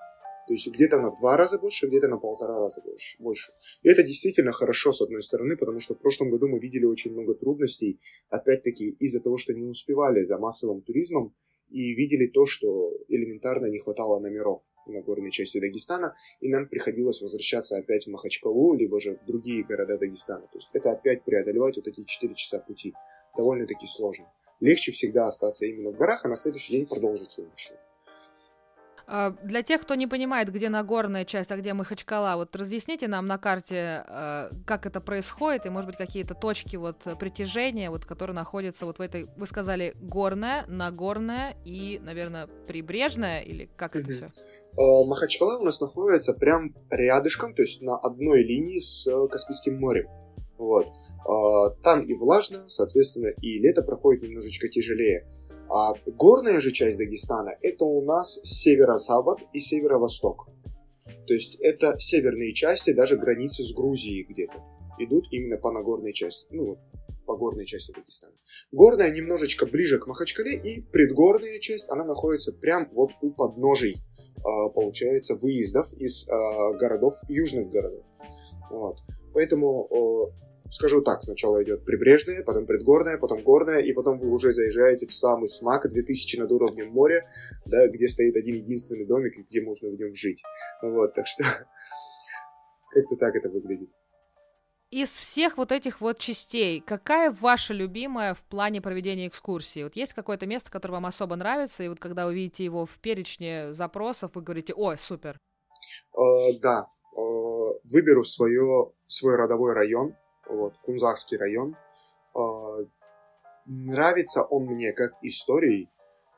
[0.47, 3.17] То есть где-то на два раза больше, где-то на полтора раза больше.
[3.19, 3.51] больше.
[3.83, 7.13] И это действительно хорошо, с одной стороны, потому что в прошлом году мы видели очень
[7.13, 11.35] много трудностей, опять-таки из-за того, что не успевали за массовым туризмом
[11.69, 17.21] и видели то, что элементарно не хватало номеров на горной части Дагестана, и нам приходилось
[17.21, 20.47] возвращаться опять в Махачкалу, либо же в другие города Дагестана.
[20.47, 22.95] То есть это опять преодолевать вот эти 4 часа пути.
[23.37, 24.31] Довольно-таки сложно.
[24.61, 27.79] Легче всегда остаться именно в горах, а на следующий день продолжить свой маршрут.
[29.11, 33.27] А, для тех, кто не понимает, где Нагорная часть, а где Махачкала, вот разъясните нам
[33.27, 38.37] на карте, а, как это происходит, и, может быть, какие-то точки вот притяжения, вот, которые
[38.37, 44.27] находятся вот в этой, вы сказали, горная, Нагорная и, наверное, прибрежная, или как это все?
[44.77, 50.07] А, Махачкала у нас находится прям рядышком, то есть на одной линии с Каспийским морем.
[50.59, 50.89] Вот.
[51.83, 55.27] Там и влажно, соответственно, и лето проходит немножечко тяжелее.
[55.71, 60.49] А горная же часть Дагестана это у нас северо-запад и северо-восток.
[61.27, 64.55] То есть это северные части, даже границы с Грузией где-то
[64.99, 66.79] идут именно по Нагорной части, ну,
[67.27, 68.33] по горной части Дагестана.
[68.73, 73.99] Горная немножечко ближе к Махачкале, и предгорная часть, она находится прям вот у подножий,
[74.43, 78.07] а, получается, выездов из а, городов, южных городов.
[78.71, 78.97] Вот.
[79.35, 80.33] Поэтому
[80.71, 85.15] скажу так, сначала идет прибрежная, потом предгорная, потом горная, и потом вы уже заезжаете в
[85.15, 87.31] самый смак, 2000 над уровнем моря,
[87.67, 90.43] да, где стоит один единственный домик, где можно в нем жить.
[90.83, 91.45] Вот, так что
[92.91, 93.91] как-то так это выглядит.
[94.91, 99.83] Из всех вот этих вот частей, какая ваша любимая в плане проведения экскурсии?
[99.83, 103.75] Вот есть какое-то место, которое вам особо нравится, и вот когда увидите его в перечне
[103.75, 105.39] запросов, вы говорите, ой, супер.
[106.17, 106.87] Uh, да,
[107.19, 110.15] uh, выберу свое, свой родовой район,
[110.49, 111.77] вот, Фунзахский район.
[112.35, 112.89] Uh,
[113.67, 115.89] нравится он мне как историей,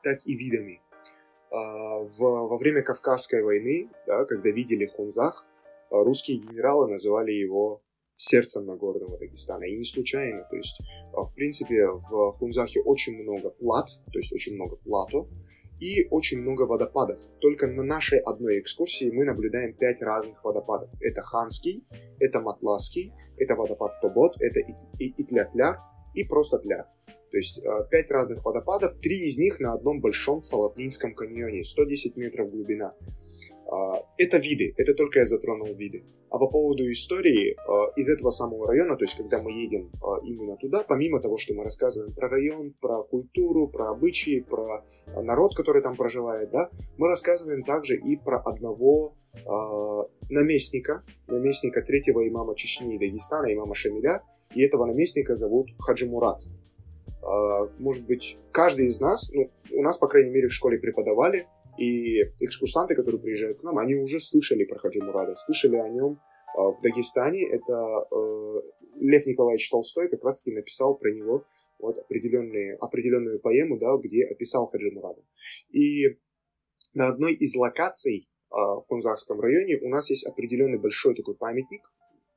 [0.03, 0.81] так и видами.
[1.51, 5.45] В, во время Кавказской войны, да, когда видели Хунзах,
[5.89, 7.81] русские генералы называли его
[8.15, 9.63] сердцем Нагорного Дагестана.
[9.65, 10.47] И не случайно.
[10.49, 10.79] То есть,
[11.13, 15.27] а, в принципе, в Хунзахе очень много плат, то есть очень много плато,
[15.81, 17.19] и очень много водопадов.
[17.41, 20.89] Только на нашей одной экскурсии мы наблюдаем пять разных водопадов.
[21.01, 21.83] Это Ханский,
[22.19, 24.61] это Матласский, это водопад Тобот, это
[24.99, 25.79] Итлятляр
[26.13, 26.85] и просто Тляр.
[27.31, 32.15] То есть а, пять разных водопадов, три из них на одном большом Салатлинском каньоне, 110
[32.15, 32.93] метров глубина.
[33.71, 36.03] А, это виды, это только я затронул виды.
[36.29, 40.19] А по поводу истории, а, из этого самого района, то есть когда мы едем а,
[40.25, 44.83] именно туда, помимо того, что мы рассказываем про район, про культуру, про обычаи, про
[45.15, 49.15] народ, который там проживает, да, мы рассказываем также и про одного
[50.29, 56.43] наместника, наместника третьего имама Чечни и Дагестана, имама Шамиля, и этого наместника зовут Хаджи Мурат.
[57.79, 61.47] Может быть, каждый из нас, ну, у нас, по крайней мере, в школе преподавали,
[61.81, 66.19] и экскурсанты, которые приезжают к нам, они уже слышали про Хаджи Мурада, слышали о нем
[66.55, 67.49] а, в Дагестане.
[67.49, 68.61] Это э,
[68.99, 71.43] Лев Николаевич Толстой как раз-таки написал про него
[71.79, 75.23] вот определенные, определенную поэму, да, где описал Хаджи Мурада.
[75.71, 76.19] И
[76.93, 81.81] на одной из локаций а, в Кунзахском районе у нас есть определенный большой такой памятник,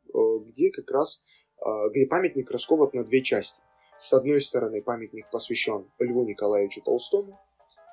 [0.07, 1.21] э, где как раз
[1.61, 3.61] а, где памятник расколот на две части.
[3.99, 7.39] С одной стороны, памятник посвящен Льву Николаевичу Толстому,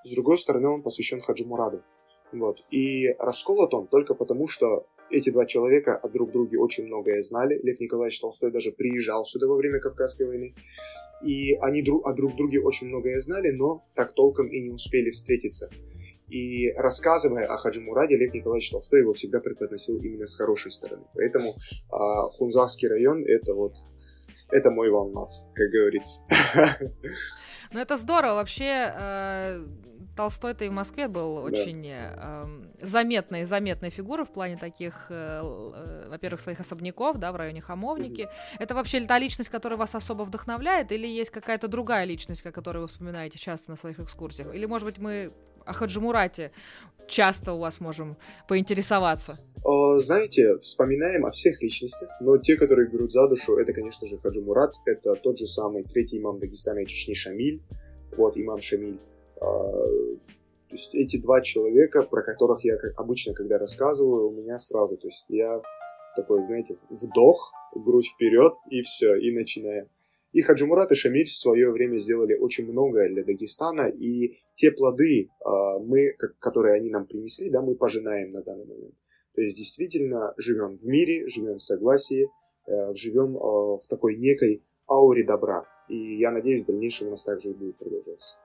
[0.03, 1.83] с другой стороны, он посвящен Хаджи Мураду.
[2.31, 2.59] Вот.
[2.71, 7.59] И расколот он только потому, что эти два человека о друг друге очень многое знали.
[7.63, 10.55] Лев Николаевич Толстой даже приезжал сюда во время Кавказской войны.
[11.23, 15.11] И они друг, о друг друге очень многое знали, но так толком и не успели
[15.11, 15.69] встретиться.
[16.29, 21.03] И рассказывая о Хаджи Мураде, Лев Николаевич Толстой его всегда преподносил именно с хорошей стороны.
[21.13, 21.55] Поэтому
[21.91, 23.73] а, Хунзахский район это вот
[24.49, 26.21] это мой волнов, как говорится.
[27.73, 28.33] Ну это здорово.
[28.33, 29.65] Вообще, э,
[30.15, 31.41] Толстой-то и в Москве был да.
[31.43, 32.47] очень э,
[32.81, 38.21] заметной, заметной фигурой в плане таких, э, э, во-первых, своих особняков, да, в районе Хамовники.
[38.21, 38.57] Mm-hmm.
[38.59, 42.79] Это вообще та личность, которая вас особо вдохновляет, или есть какая-то другая личность, о которой
[42.79, 44.53] вы вспоминаете часто на своих экскурсиях?
[44.53, 45.31] Или, может быть, мы
[45.65, 46.51] о Хаджимурате
[47.07, 49.37] часто у вас можем поинтересоваться?
[49.97, 54.73] Знаете, вспоминаем о всех личностях, но те, которые берут за душу, это, конечно же, Хаджимурат,
[54.85, 57.61] это тот же самый третий имам Дагестана и Чечни Шамиль,
[58.17, 58.99] вот, имам Шамиль.
[59.41, 64.95] А, то есть эти два человека, про которых я обычно, когда рассказываю, у меня сразу,
[64.95, 65.61] то есть я
[66.15, 69.89] такой, знаете, вдох, грудь вперед, и все, и начинаем.
[70.31, 75.29] И Хаджимурат и Шамиль в свое время сделали очень многое для Дагестана, и те плоды,
[75.43, 78.95] а, мы, которые они нам принесли, да, мы пожинаем на данный момент.
[79.35, 82.29] То есть действительно живем в мире, живем в согласии,
[82.67, 85.65] э, живем а, в такой некой ауре добра.
[85.89, 88.35] И я надеюсь, в дальнейшем у нас также и будет продолжаться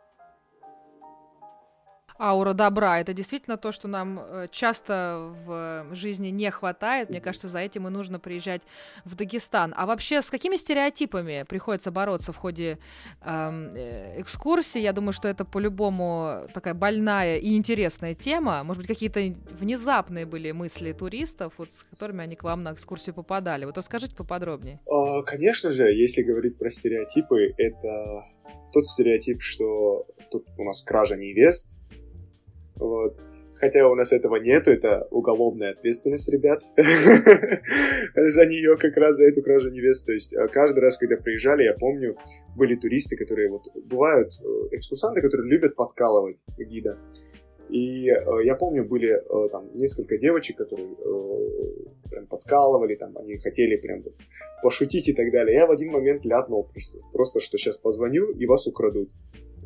[2.19, 3.01] аура добра.
[3.01, 7.11] Это действительно то, что нам э, часто в жизни не хватает.
[7.11, 8.63] Мне кажется, за этим и нужно приезжать
[9.05, 9.75] в Дагестан.
[9.77, 12.79] А вообще, с какими стереотипами приходится бороться в ходе
[13.23, 14.81] эм, э, экскурсии?
[14.81, 18.63] Я думаю, что это по-любому такая больная и интересная тема.
[18.65, 19.21] Может быть, какие-то
[19.59, 23.65] внезапные были мысли туристов, вот, с которыми они к вам на экскурсию попадали.
[23.65, 24.81] Вот расскажите поподробнее.
[24.91, 28.25] А, конечно же, если говорить про стереотипы, это
[28.73, 31.79] тот стереотип, что тут у нас кража невест,
[32.77, 33.17] вот.
[33.59, 39.43] Хотя у нас этого нету, это уголовная ответственность ребят за нее, как раз за эту
[39.43, 40.05] кражу невест.
[40.05, 42.19] То есть а, каждый раз, когда приезжали, я помню,
[42.55, 46.99] были туристы, которые вот бывают э, экскурсанты, которые любят подкалывать гида.
[47.71, 53.39] И э, я помню, были э, там несколько девочек, которые э, прям подкалывали, там они
[53.39, 54.15] хотели прям вот,
[54.63, 55.57] пошутить и так далее.
[55.57, 59.11] Я в один момент ляпнул просто, просто, что сейчас позвоню и вас украдут.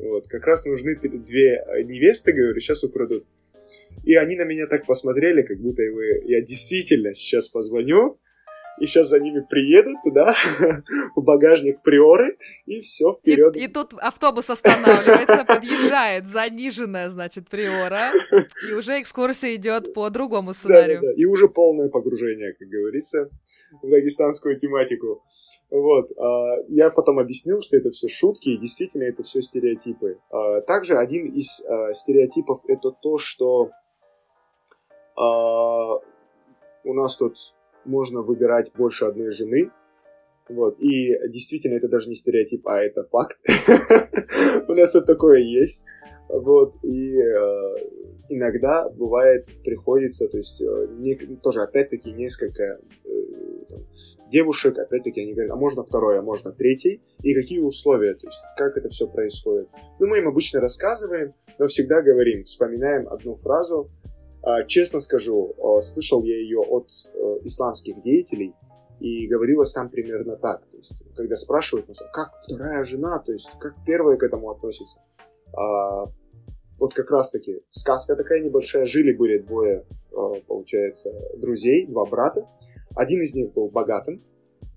[0.01, 3.25] Вот, как раз нужны две невесты, говорю, сейчас украдут.
[4.03, 8.19] И они на меня так посмотрели, как будто вы, я действительно сейчас позвоню,
[8.79, 10.35] и сейчас за ними приедут, да,
[11.15, 13.55] в багажник приоры, и все вперед.
[13.55, 18.09] И, и тут автобус останавливается, подъезжает заниженная, значит, приора,
[18.67, 21.01] и уже экскурсия идет по другому сценарию.
[21.01, 21.21] Да, да, да.
[21.21, 23.29] И уже полное погружение, как говорится,
[23.83, 25.23] в дагестанскую тематику.
[25.71, 26.11] Вот.
[26.17, 30.19] А, я потом объяснил, что это все шутки, и действительно это все стереотипы.
[30.29, 33.71] А, также один из а, стереотипов это то, что
[36.83, 37.35] у нас тут
[37.85, 39.69] можно выбирать больше одной жены.
[40.49, 40.79] Вот.
[40.79, 43.37] И действительно, это даже не стереотип, а это факт.
[44.67, 45.83] У нас тут такое есть.
[46.29, 46.73] Вот.
[46.83, 47.13] И
[48.31, 53.09] иногда бывает, приходится, то есть э, тоже опять-таки несколько э,
[54.31, 58.39] девушек, опять-таки они говорят, а можно второй, а можно третий, и какие условия, то есть
[58.57, 59.69] как это все происходит.
[59.99, 63.91] Ну, мы им обычно рассказываем, но всегда говорим, вспоминаем одну фразу,
[64.43, 68.55] а, честно скажу, а, слышал я ее от э, исламских деятелей,
[68.99, 70.61] и говорилось там примерно так.
[70.71, 74.99] То есть, когда спрашивают, ну, как вторая жена, то есть как первая к этому относится.
[75.53, 76.05] А,
[76.77, 78.85] вот как раз-таки сказка такая небольшая.
[78.85, 82.47] Жили-были двое, а, получается, друзей, два брата.
[82.95, 84.21] Один из них был богатым,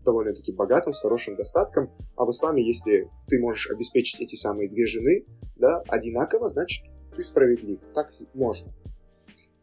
[0.05, 1.91] довольно-таки богатым, с хорошим достатком.
[2.17, 6.85] А в исламе, если ты можешь обеспечить эти самые две жены, да, одинаково, значит,
[7.17, 7.81] ты справедлив.
[7.95, 8.73] Так можно.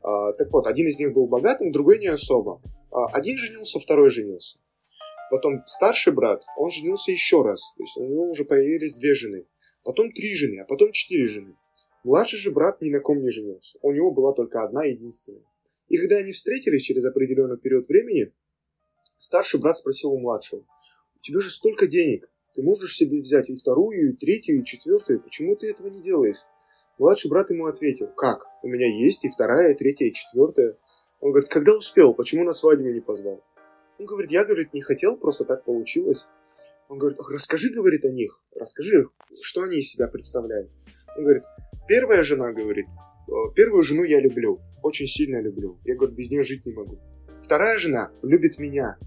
[0.03, 2.61] А, так вот, один из них был богатым, другой не особо.
[2.91, 4.57] А, один женился, второй женился.
[5.29, 7.61] Потом старший брат, он женился еще раз.
[7.77, 9.45] То есть у него уже появились две жены.
[9.83, 11.55] Потом три жены, а потом четыре жены.
[12.03, 13.77] Младший же брат ни на ком не женился.
[13.81, 15.43] У него была только одна единственная.
[15.87, 18.31] И когда они встретились через определенный период времени,
[19.21, 20.65] старший брат спросил у младшего,
[21.15, 25.21] «У тебя же столько денег, ты можешь себе взять и вторую, и третью, и четвертую,
[25.21, 26.39] почему ты этого не делаешь?»
[27.01, 28.45] Младший брат ему ответил, как?
[28.61, 30.77] У меня есть и вторая, и третья, и четвертая.
[31.19, 32.13] Он говорит, когда успел?
[32.13, 33.43] Почему на свадьбу не позвал?
[33.97, 36.27] Он говорит, я, говорит, не хотел, просто так получилось.
[36.89, 38.39] Он говорит, расскажи, говорит, о них.
[38.53, 39.07] Расскажи,
[39.41, 40.69] что они из себя представляют.
[41.17, 41.43] Он говорит,
[41.87, 45.79] первая жена, говорит, «Э, первую жену я люблю, очень сильно люблю.
[45.85, 46.99] Я, говорю, без нее жить не могу.
[47.41, 48.99] Вторая жена любит меня.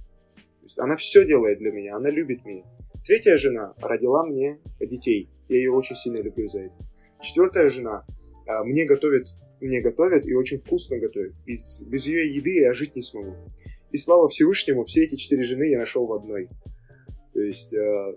[0.65, 2.65] То есть она все делает для меня, она любит меня.
[3.05, 5.29] Третья жена родила мне детей.
[5.51, 6.77] Я ее очень сильно люблю за это.
[7.21, 8.07] Четвертая жена
[8.47, 9.27] а, мне готовит,
[9.61, 11.35] мне готовит и очень вкусно готовит.
[11.45, 13.35] Без, без ее еды я жить не смогу.
[13.91, 16.49] И слава Всевышнему, все эти четыре жены я нашел в одной.
[17.35, 18.15] То есть, а,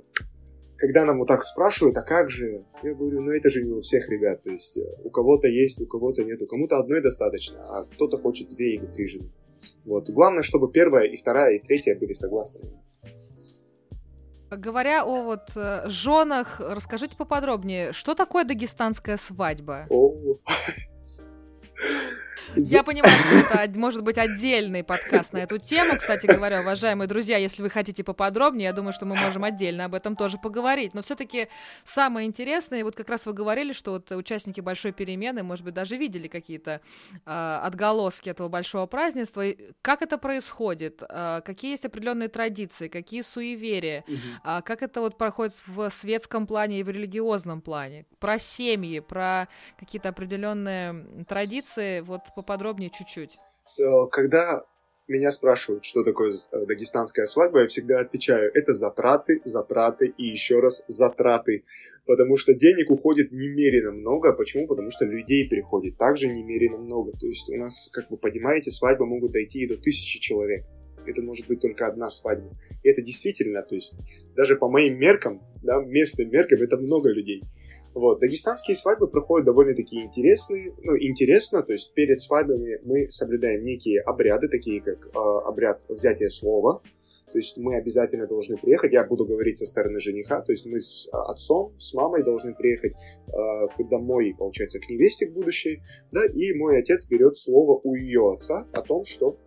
[0.77, 2.63] когда нам вот так спрашивают, а как же?
[2.81, 4.41] Я говорю, ну это же не у всех ребят.
[4.43, 6.39] То есть, у кого-то есть, у кого-то нет.
[6.47, 9.33] Кому-то одной достаточно, а кто-то хочет две или три жены.
[9.85, 10.09] Вот.
[10.09, 12.69] Главное, чтобы первая и вторая и третья были согласны.
[14.49, 19.87] Говоря о вот э, женах, расскажите поподробнее, что такое дагестанская свадьба?
[19.89, 20.13] О,
[22.55, 25.97] я понимаю, что это может быть отдельный подкаст на эту тему.
[25.97, 29.93] Кстати говоря, уважаемые друзья, если вы хотите поподробнее, я думаю, что мы можем отдельно об
[29.93, 30.93] этом тоже поговорить.
[30.93, 31.47] Но все-таки
[31.85, 35.97] самое интересное, вот как раз вы говорили, что вот участники большой перемены, может быть, даже
[35.97, 36.81] видели какие-то
[37.25, 39.43] э, отголоски этого большого празднества.
[39.81, 41.03] Как это происходит?
[41.07, 42.87] Э, какие есть определенные традиции?
[42.87, 44.03] Какие суеверия?
[44.07, 44.17] Угу.
[44.43, 48.05] Э, как это вот проходит в светском плане и в религиозном плане?
[48.19, 49.47] Про семьи, про
[49.79, 51.99] какие-то определенные традиции.
[52.01, 53.37] Вот поподробнее чуть-чуть.
[53.79, 54.63] Э, когда
[55.07, 60.59] меня спрашивают, что такое э, дагестанская свадьба, я всегда отвечаю, это затраты, затраты и еще
[60.59, 61.63] раз затраты.
[62.05, 64.33] Потому что денег уходит немерено много.
[64.33, 64.67] Почему?
[64.67, 67.11] Потому что людей приходит также немерено много.
[67.17, 70.65] То есть у нас, как вы понимаете, свадьбы могут дойти и до тысячи человек.
[71.05, 72.49] Это может быть только одна свадьба.
[72.83, 73.95] И это действительно, то есть
[74.35, 77.43] даже по моим меркам, да, местным меркам, это много людей.
[77.93, 84.01] Вот, дагестанские свадьбы проходят довольно-таки интересные, ну, интересно, то есть перед свадьбами мы соблюдаем некие
[84.01, 86.81] обряды, такие как э, обряд взятия слова,
[87.31, 90.79] то есть мы обязательно должны приехать, я буду говорить со стороны жениха, то есть мы
[90.79, 95.81] с отцом, с мамой должны приехать э, домой, получается, к невесте к будущей,
[96.11, 99.37] да, и мой отец берет слово у ее отца о том, что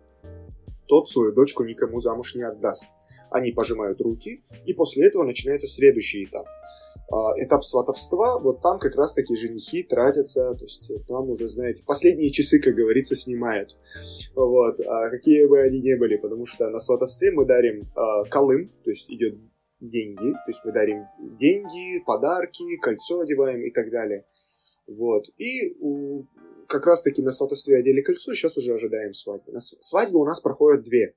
[0.87, 2.87] тот свою дочку никому замуж не отдаст.
[3.29, 6.45] Они пожимают руки, и после этого начинается следующий этап–
[6.90, 6.90] а,
[7.37, 12.59] этап сватовства, вот там как раз-таки женихи тратятся, то есть там уже, знаете, последние часы,
[12.59, 13.77] как говорится, снимают.
[14.35, 18.69] Вот, а какие бы они ни были, потому что на сватовстве мы дарим а, колым,
[18.83, 19.37] то есть идет
[19.79, 21.05] деньги, то есть мы дарим
[21.37, 24.25] деньги, подарки, кольцо одеваем и так далее.
[24.87, 26.23] Вот, и у,
[26.67, 29.51] как раз-таки на сватовстве одели кольцо, сейчас уже ожидаем свадьбы.
[29.51, 31.15] На свадьбы у нас проходят две.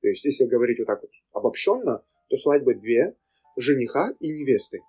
[0.00, 3.16] То есть, если говорить вот так вот обобщенно, то свадьбы две,
[3.56, 4.80] жениха и невесты.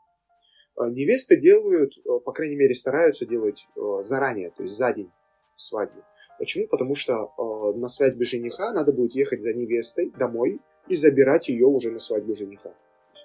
[0.76, 5.11] А, невесты делают, э, по крайней мере, стараются делать э, заранее, то есть за день
[5.55, 6.03] свадьбы.
[6.39, 6.68] Почему?
[6.68, 11.68] Потому что э, на свадьбе жениха надо будет ехать за невестой домой и забирать ее
[11.68, 12.74] уже на свадьбу жениха.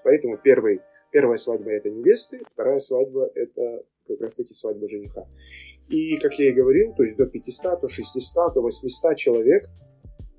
[0.05, 0.81] Поэтому первый,
[1.11, 5.27] первая свадьба это невесты, вторая свадьба это как раз таки свадьба жениха.
[5.89, 9.69] И, как я и говорил, то есть до 500, до 600, до 800 человек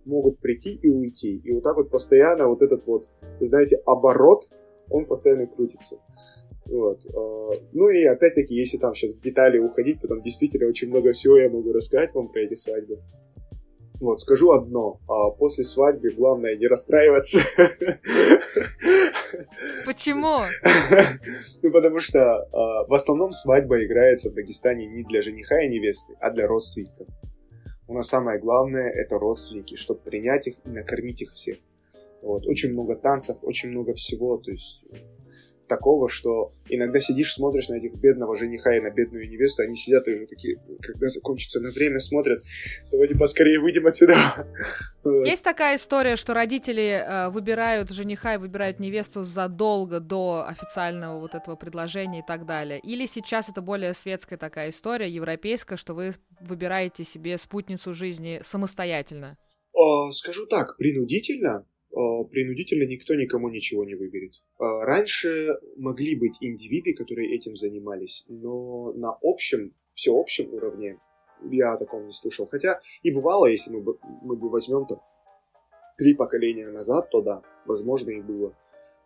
[0.06, 1.38] могут прийти и уйти.
[1.43, 4.43] И вот так вот постоянно вот этот вот, знаете, оборот,
[4.90, 5.98] он постоянно крутится.
[6.66, 7.06] Вот.
[7.16, 11.12] А, ну и опять-таки, если там сейчас в детали уходить, то там действительно очень много
[11.12, 13.00] всего я могу рассказать вам про эти свадьбы.
[14.00, 15.00] Вот, скажу одно.
[15.08, 17.40] А после свадьбы главное не расстраиваться.
[19.86, 20.42] Почему?
[21.62, 26.16] Ну, потому что а, в основном свадьба играется в Дагестане не для жениха и невесты,
[26.22, 27.08] а для родственников.
[27.88, 31.58] У нас самое главное— это родственники, чтобы принять их и накормить их всех.
[32.22, 32.45] Вот.
[32.47, 34.38] Очень много танцев, очень много всего.
[34.38, 34.86] То есть
[35.70, 40.05] такого, что иногда сидишь, смотришь на этих бедного жениха и на бедную невесту, они сидят
[40.07, 42.39] и уже такие, когда закончится на время, смотрят,
[42.91, 44.47] давайте поскорее выйдем отсюда.
[45.26, 51.36] Есть такая история, что родители э, выбирают жениха и выбирают невесту задолго до официального вот
[51.36, 52.80] этого предложения и так далее.
[52.80, 59.36] Или сейчас это более светская такая история, европейская, что вы выбираете себе спутницу жизни самостоятельно?
[60.11, 64.34] Скажу так, принудительно а, принудительно никто никому ничего не выберет.
[64.58, 71.00] А, раньше могли быть индивиды, которые этим занимались, но на общем, всеобщем уровне
[71.52, 72.48] я о таком не слышал.
[72.48, 75.02] Хотя и бывало, если мы, мы бы возьмем там
[75.98, 78.56] три поколения назад, то да, возможно и было.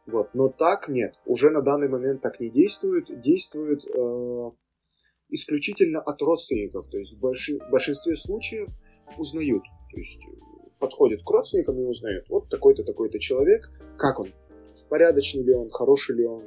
[0.06, 0.34] Вот.
[0.34, 3.22] Но так нет, уже на данный момент так не действует.
[3.22, 4.52] Действует э,
[5.30, 6.90] исключительно от родственников.
[6.90, 8.70] То есть в, больши, в большинстве случаев
[9.18, 9.64] узнают.
[9.92, 10.22] То есть
[10.84, 14.28] подходит к родственникам и узнает, вот такой-то, такой-то человек, как он,
[14.90, 16.44] порядочный ли он, хороший ли он,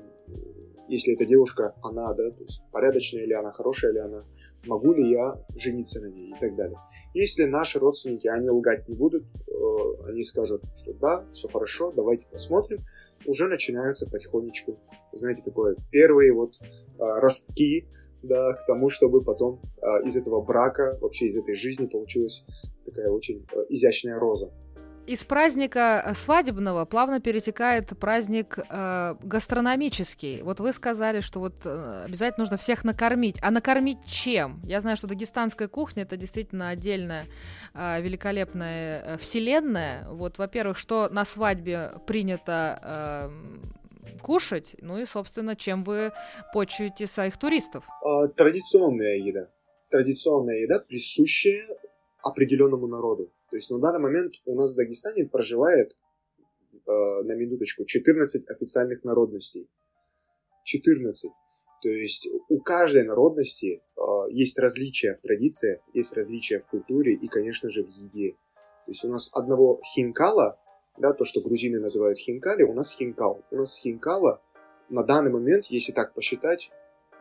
[0.89, 4.25] если это девушка, она, да, то есть порядочная ли она, хорошая ли она,
[4.67, 6.33] могу ли я жениться на ней?
[6.33, 6.77] и так далее.
[7.15, 12.27] Если наши родственники, они лгать не будут, э, они скажут, что да, все хорошо, давайте
[12.31, 12.81] посмотрим,
[13.25, 14.79] уже начинаются потихонечку,
[15.15, 16.67] знаете, такое первые вот э,
[16.99, 17.89] ростки
[18.27, 22.45] да, к тому, чтобы потом э, из этого брака, вообще из этой жизни получилась
[22.85, 24.51] такая очень э, изящная роза.
[25.07, 30.43] Из праздника э, свадебного плавно перетекает праздник э, гастрономический.
[30.43, 33.37] Вот вы сказали, что вот э, обязательно нужно всех накормить.
[33.41, 34.61] А накормить чем?
[34.65, 37.27] Я знаю, что дагестанская кухня это действительно отдельная
[37.73, 40.09] э, великолепная э, вселенная.
[40.09, 43.67] Вот, во-первых, что на свадьбе принято э,
[44.23, 46.13] кушать, ну и, собственно, чем вы
[46.53, 47.85] почуете своих туристов?
[48.05, 49.51] А, традиционная еда.
[49.91, 51.67] Традиционная еда, присущая
[52.23, 53.33] определенному народу.
[53.51, 55.97] То есть на данный момент у нас в Дагестане проживает,
[56.73, 59.69] э, на минуточку, 14 официальных народностей.
[60.65, 61.31] 14.
[61.83, 64.01] То есть у каждой народности э,
[64.31, 68.33] есть различия в традициях, есть различия в культуре и, конечно же, в еде.
[68.87, 70.59] То есть у нас одного хинкала
[70.99, 73.43] да, то, что грузины называют хинкали, у нас хинкал.
[73.51, 74.41] У нас хинкала
[74.89, 76.71] на данный момент, если так посчитать,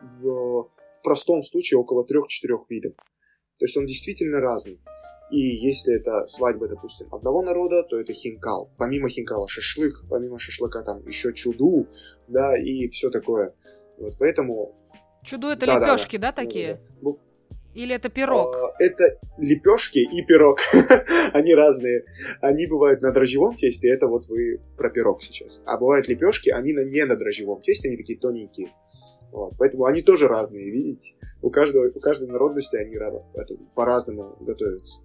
[0.00, 2.94] в, в простом случае около трех-четырех видов.
[3.58, 4.80] То есть он действительно разный.
[5.30, 8.70] И если это свадьба, допустим, одного народа, то это хинкал.
[8.78, 11.88] Помимо хинкала шашлык, помимо шашлыка там еще чуду,
[12.28, 13.54] да, и все такое.
[13.98, 14.76] Вот поэтому...
[15.24, 16.80] Чуду это да, лепешки, да, да, да такие?
[17.02, 17.18] Да, да.
[17.76, 18.56] Или это пирог?
[18.56, 20.60] А, это лепешки и пирог.
[21.34, 22.04] они разные.
[22.40, 25.62] Они бывают на дрожжевом тесте, это вот вы про пирог сейчас.
[25.66, 28.70] А бывают лепешки, они не на дрожжевом тесте, они такие тоненькие.
[29.30, 29.52] Вот.
[29.58, 31.16] Поэтому они тоже разные, видите?
[31.42, 32.96] У, каждого, у каждой народности они
[33.74, 35.02] по-разному готовятся.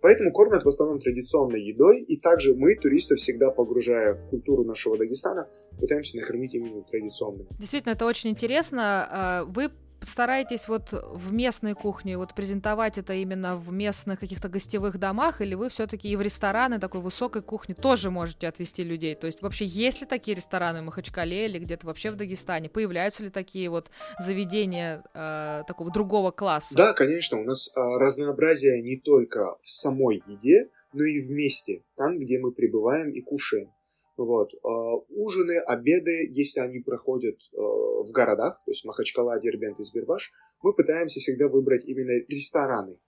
[0.00, 4.96] Поэтому кормят в основном традиционной едой, и также мы, туристов, всегда погружая в культуру нашего
[4.96, 5.48] Дагестана,
[5.78, 7.46] пытаемся накормить именно традиционной.
[7.58, 9.08] Действительно, это очень интересно.
[9.10, 9.70] А, вы
[10.08, 15.54] стараетесь вот в местной кухне вот презентовать это именно в местных каких-то гостевых домах, или
[15.54, 19.14] вы все-таки и в рестораны такой высокой кухни тоже можете отвести людей?
[19.14, 22.68] То есть вообще есть ли такие рестораны в Махачкале или где-то вообще в Дагестане?
[22.68, 26.74] Появляются ли такие вот заведения э, такого другого класса?
[26.74, 32.18] Да, конечно, у нас э, разнообразие не только в самой еде, но и вместе, там,
[32.18, 33.73] где мы пребываем и кушаем.
[34.16, 34.52] Вот.
[34.62, 34.68] А,
[35.08, 40.72] ужины, обеды, если они проходят э, в городах, то есть Махачкала, Дербент и Сбербаш, мы
[40.72, 42.98] пытаемся всегда выбрать именно рестораны.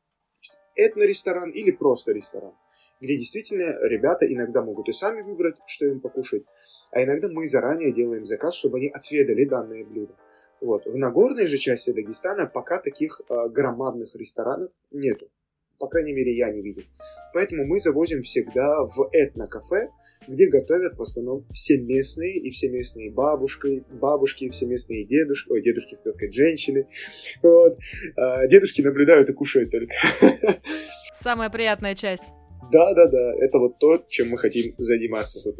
[0.74, 2.54] Этно-ресторан или просто ресторан,
[3.00, 6.44] где действительно ребята иногда могут и сами выбрать, что им покушать,
[6.90, 10.16] а иногда мы заранее делаем заказ, чтобы они отведали данное блюдо.
[10.60, 10.86] Вот.
[10.86, 15.30] В Нагорной же части Дагестана пока таких э, громадных ресторанов нету.
[15.78, 16.82] По крайней мере, я не видел.
[17.34, 19.90] Поэтому мы завозим всегда в этно-кафе,
[20.28, 25.62] где готовят в основном все местные, и все местные бабушки, бабушки, все местные дедушки, ой,
[25.62, 26.86] дедушки, хотел сказать, женщины.
[27.42, 27.78] Вот.
[28.16, 29.94] А дедушки наблюдают и кушают только.
[31.20, 32.24] Самая приятная часть.
[32.72, 35.56] Да, да, да, это вот то, чем мы хотим заниматься тут.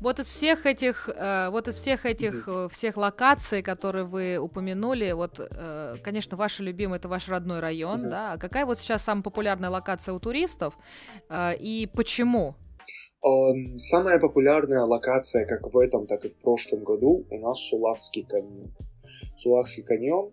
[0.00, 5.12] Вот из всех этих, э, вот из всех этих э, всех локаций, которые вы упомянули,
[5.12, 8.32] вот, э, конечно, ваша любимая это ваш родной район, да.
[8.32, 10.74] А какая вот сейчас самая популярная локация у туристов
[11.32, 12.54] и почему?
[13.78, 18.74] Самая популярная локация, как в этом, так и в прошлом году, у нас Сулавский каньон.
[19.36, 20.32] Сулавский каньон.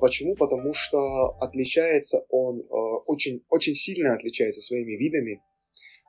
[0.00, 0.34] Почему?
[0.34, 2.66] Потому что отличается он
[3.06, 5.42] очень, очень сильно отличается своими видами.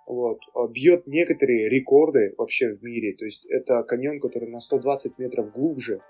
[0.05, 0.39] Вот.
[0.72, 3.16] Бьет некоторые рекорды вообще в мире.
[3.16, 6.01] То есть это каньон, который на 120 метров глубже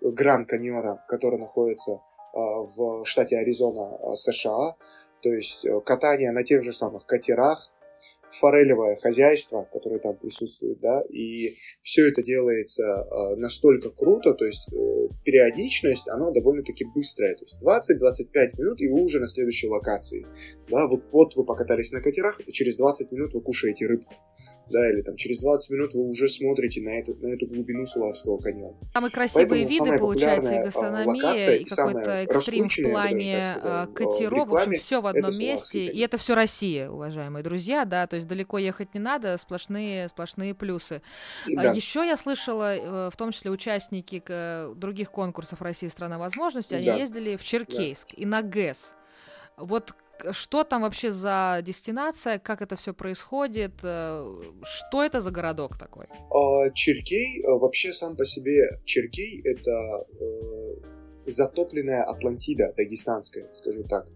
[0.00, 2.00] Гранд каньона, который находится
[2.32, 4.76] в штате Аризона, США.
[5.22, 7.72] То есть э, катание на тех же самых катерах,
[8.30, 14.68] форелевое хозяйство, которое там присутствует, да, и все это делается э, настолько круто, то есть
[14.72, 20.26] э, периодичность, она довольно-таки быстрая, то есть 20-25 минут, и вы уже на следующей локации,
[20.68, 24.14] да, вот, вот вы покатались на катерах, и через 20 минут вы кушаете рыбку,
[24.70, 28.38] да, или там через 20 минут вы уже смотрите на эту, на эту глубину Сулавского
[28.38, 28.76] каньона.
[28.92, 33.86] Самые красивые Поэтому виды, получается, и а, гастрономия, и какой-то экстрим в плане сказал, а,
[33.86, 38.16] катеров, в, общем, все в одном месте, и это все Россия, уважаемые друзья, да, то
[38.16, 41.02] есть далеко ехать не надо, сплошные, сплошные плюсы.
[41.56, 41.72] А да.
[41.72, 44.22] Еще я слышала, э, в том числе участники
[44.74, 46.96] других конкурсов России «Страна возможностей», они да.
[46.96, 48.22] ездили в Черкейск да.
[48.22, 48.94] и на ГЭС.
[49.56, 49.94] Вот
[50.32, 56.06] что там вообще за дестинация, как это все происходит, э, что это за городок такой?
[56.30, 64.06] А, Черкей, э, вообще сам по себе Черкей это э, затопленная Атлантида дагестанская, скажу так.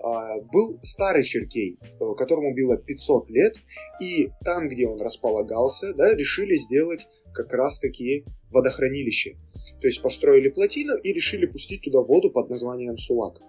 [0.00, 1.78] А, был старый Черкей,
[2.16, 3.60] которому было 500 лет,
[4.00, 9.36] и там, где он располагался, да, решили сделать как раз-таки водохранилище.
[9.80, 13.40] То есть построили плотину и решили пустить туда воду под названием Сулак.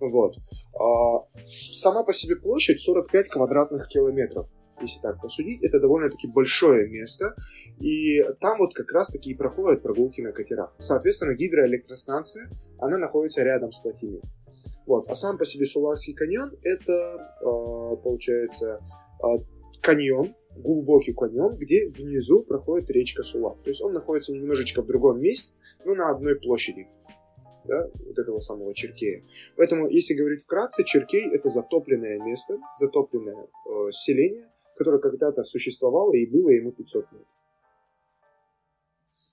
[0.00, 0.36] Вот.
[0.78, 1.26] А,
[1.74, 4.48] сама по себе площадь 45 квадратных километров.
[4.80, 7.34] Если так посудить, это довольно-таки большое место,
[7.80, 10.74] и там вот как раз-таки и проходят прогулки на катерах.
[10.78, 12.48] Соответственно, гидроэлектростанция,
[12.78, 14.22] она находится рядом с плотиной.
[14.86, 15.08] Вот.
[15.10, 18.80] А сам по себе Суларский каньон это, а, получается,
[19.22, 19.36] а,
[19.82, 23.62] каньон, глубокий каньон, где внизу проходит речка Сулак.
[23.62, 25.52] То есть он находится немножечко в другом месте,
[25.84, 26.88] но на одной площади
[27.64, 29.22] да, вот этого самого Черкея.
[29.56, 36.26] Поэтому, если говорить вкратце, Черкей— это затопленное место, затопленное э, селение, которое когда-то существовало и
[36.26, 37.26] было ему 500 лет.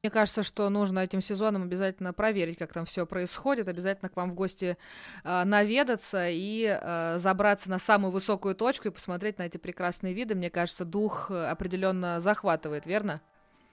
[0.04, 4.32] Мне кажется, что нужно этим сезоном обязательно проверить, как там все происходит, обязательно к вам
[4.32, 4.78] в гости
[5.24, 10.36] э, наведаться и э, забраться на самую высокую точку и посмотреть на эти прекрасные виды.
[10.36, 13.22] Мне кажется, дух определенно захватывает, верно?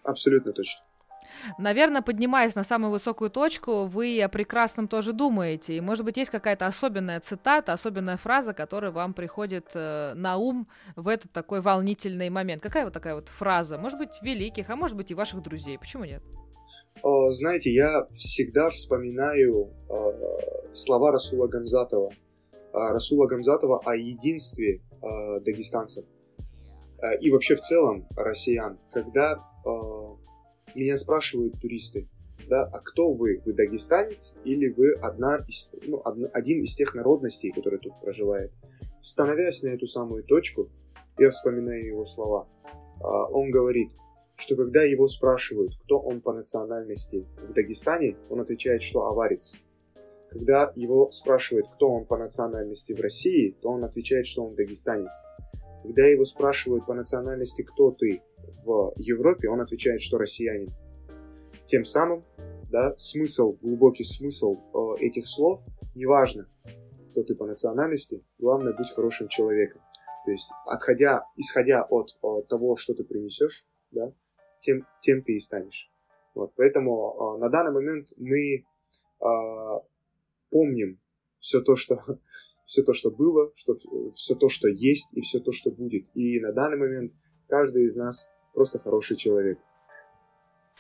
[0.02, 0.84] Абсолютно точно.
[1.58, 5.76] Наверное, поднимаясь на самую высокую точку, вы о прекрасном тоже думаете.
[5.76, 10.66] И, может быть, есть какая-то особенная цитата, особенная фраза, которая вам приходит э, на ум
[10.96, 12.62] в этот такой волнительный момент.
[12.62, 13.78] Какая вот такая вот фраза?
[13.78, 15.78] Может быть, великих, а может быть, и ваших друзей.
[15.78, 16.22] Почему нет?
[17.02, 22.10] О, знаете, я всегда вспоминаю э, слова Расула Гамзатова.
[22.10, 26.04] Э, Расула Гамзатова о единстве э, дагестанцев
[27.02, 29.68] э, и вообще в целом россиян, когда э,
[30.74, 32.08] меня спрашивают туристы,
[32.48, 33.40] да, а кто вы?
[33.44, 38.52] Вы дагестанец или вы одна из, ну, одна, один из тех народностей, которые тут проживает?
[39.00, 40.68] Становясь на эту самую точку,
[41.18, 42.48] я вспоминаю его слова.
[43.00, 43.90] А, он говорит,
[44.36, 49.54] что когда его спрашивают, кто он по национальности в Дагестане, он отвечает, что аварец.
[50.30, 55.12] Когда его спрашивают, кто он по национальности в России, то он отвечает, что он дагестанец.
[55.84, 58.20] Когда его спрашивают по национальности, кто ты
[58.64, 60.70] в Европе, он отвечает, что россиянин.
[61.66, 62.24] Тем самым,
[62.70, 65.60] да, смысл, глубокий смысл э, этих слов,
[65.94, 66.48] неважно,
[67.10, 69.80] кто ты по национальности, главное быть хорошим человеком.
[70.24, 74.12] То есть, отходя, исходя от, от того, что ты принесешь, да,
[74.60, 75.90] тем, тем ты и станешь.
[76.34, 78.64] Вот, поэтому э, на данный момент мы э,
[80.50, 80.98] помним
[81.38, 81.98] все то, что
[82.64, 83.74] все то, что было, что,
[84.14, 86.06] все то, что есть и все то, что будет.
[86.14, 87.12] И на данный момент
[87.48, 89.58] каждый из нас просто хороший человек.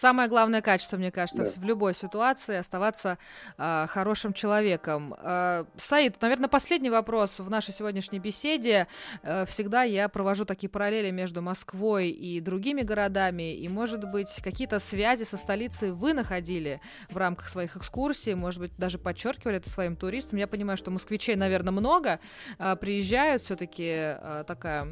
[0.04, 1.50] Самое главное качество, мне кажется, да.
[1.56, 3.16] в любой ситуации оставаться
[3.56, 5.14] э, хорошим человеком.
[5.16, 8.86] Э, Саид, наверное, последний вопрос в нашей сегодняшней беседе.
[9.22, 14.78] Э, всегда я провожу такие параллели между Москвой и другими городами, и, может быть, какие-то
[14.78, 19.96] связи со столицей вы находили в рамках своих экскурсий, может быть, даже подчеркивали это своим
[19.96, 20.38] туристам.
[20.38, 22.20] Я понимаю, что москвичей, наверное, много,
[22.58, 24.86] э, приезжают, все-таки э, такая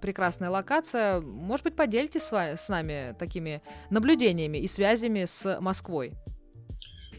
[0.00, 1.20] прекрасная локация.
[1.20, 3.60] Может быть, поделитесь с, вами, с нами такими
[3.90, 6.14] наблюдениями и связями с Москвой?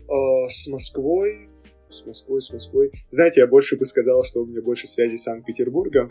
[0.08, 1.50] Э, с Москвой,
[1.90, 2.92] с Москвой, с Москвой.
[3.10, 6.10] Знаете, я больше бы сказал, что у меня больше связи с Санкт-Петербургом.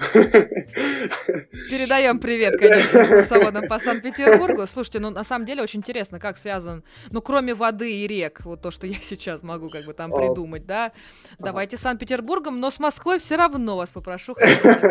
[1.71, 4.67] Передаем привет, конечно, заводам по Санкт-Петербургу.
[4.67, 8.63] Слушайте, ну на самом деле очень интересно, как связан, ну кроме воды и рек, вот
[8.63, 10.19] то, что я сейчас могу как бы там а.
[10.19, 10.93] придумать, да.
[11.39, 14.37] Давайте с Санкт-Петербургом, но с Москвой все равно вас попрошу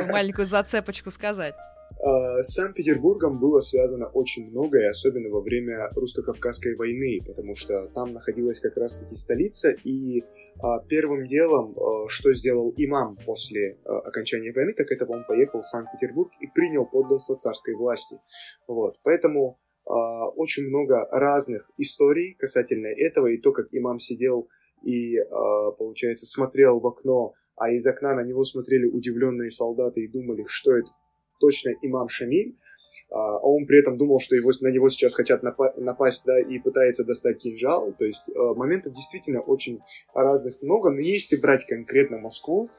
[0.07, 1.55] маленькую зацепочку сказать.
[2.05, 8.11] А, с Санкт-Петербургом было связано очень многое, особенно во время русско-кавказской войны, потому что там
[8.11, 10.25] находилась как раз-таки столица, и
[10.61, 15.67] а, первым делом, а, что сделал имам после окончания войны, так это он поехал в
[15.67, 18.17] Санкт-Петербург и принял подданство царской власти.
[18.67, 18.97] Вот.
[19.03, 24.47] Поэтому очень много разных историй касательно этого, и то, как имам сидел
[24.81, 25.17] и,
[25.77, 30.71] получается, смотрел в окно, а из окна на него смотрели удивленные солдаты и думали, что
[30.71, 30.87] это
[31.39, 32.57] точно имам Шамиль,
[33.11, 36.39] а, а он при этом думал, что его, на него сейчас хотят напа- напасть, да,
[36.39, 37.93] и пытается достать кинжал.
[37.93, 39.81] То есть а, моментов действительно очень
[40.13, 42.69] разных много, но если брать конкретно Москву,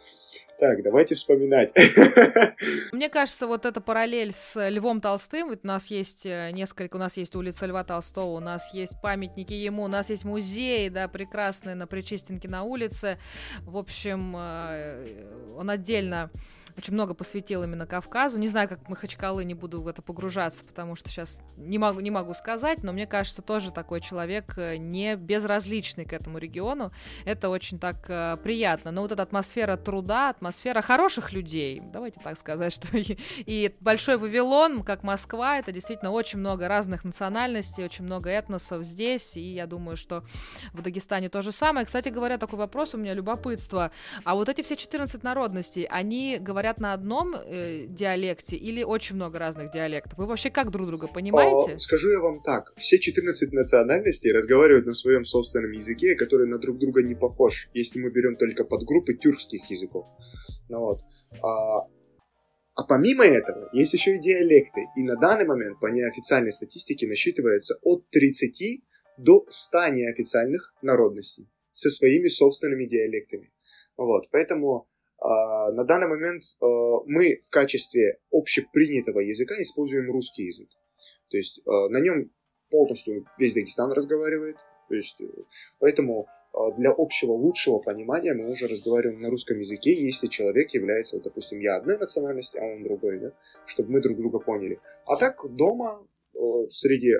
[0.59, 1.73] так, давайте вспоминать.
[2.93, 6.99] Мне кажется, вот эта параллель с Львом Толстым, ведь у нас есть э, несколько, у
[6.99, 11.09] нас есть улица Льва Толстого, у нас есть памятники ему, у нас есть музей, да,
[11.09, 13.19] прекрасный на Причистенке на улице.
[13.63, 16.31] В общем, э, он отдельно
[16.77, 18.39] очень много посвятил именно Кавказу.
[18.39, 22.11] Не знаю, как Махачкалы, не буду в это погружаться, потому что сейчас не могу, не
[22.11, 26.93] могу сказать, но мне кажется, тоже такой человек э, не безразличный к этому региону.
[27.25, 28.91] Это очень так э, приятно.
[28.91, 34.17] Но вот эта атмосфера труда, атмосфера хороших людей, давайте так сказать, что и, и большой
[34.17, 39.67] Вавилон, как Москва, это действительно очень много разных национальностей, очень много этносов здесь, и я
[39.67, 40.25] думаю, что
[40.73, 41.87] в Дагестане то же самое.
[41.87, 43.93] Кстати говоря, такой вопрос у меня любопытство.
[44.25, 49.17] А вот эти все 14 народностей, они говорят говорят на одном э, диалекте или очень
[49.17, 50.19] много разных диалектов?
[50.19, 51.75] Вы вообще как друг друга понимаете?
[51.75, 52.73] О, скажу я вам так.
[52.77, 58.01] Все 14 национальностей разговаривают на своем собственном языке, который на друг друга не похож, если
[58.01, 60.07] мы берем только подгруппы тюркских языков.
[60.71, 61.01] Ну, вот.
[61.43, 61.81] а,
[62.77, 64.87] а помимо этого, есть еще и диалекты.
[64.97, 68.83] И на данный момент, по неофициальной статистике, насчитывается от 30
[69.19, 73.53] до 100 неофициальных народностей со своими собственными диалектами.
[73.99, 74.89] Вот, поэтому
[75.25, 76.67] на данный момент а,
[77.07, 80.69] мы в качестве общепринятого языка используем русский язык.
[81.31, 82.31] То есть а, на нем
[82.71, 84.57] полностью весь Дагестан разговаривает.
[84.87, 85.25] То есть, э,
[85.79, 86.27] поэтому
[86.77, 91.59] для общего лучшего понимания мы уже разговариваем на русском языке, если человек является, вот, допустим,
[91.61, 93.33] я одной национальности, а он другой, да,
[93.65, 94.79] чтобы мы друг друга поняли.
[95.07, 96.07] А так дома
[96.69, 97.15] среди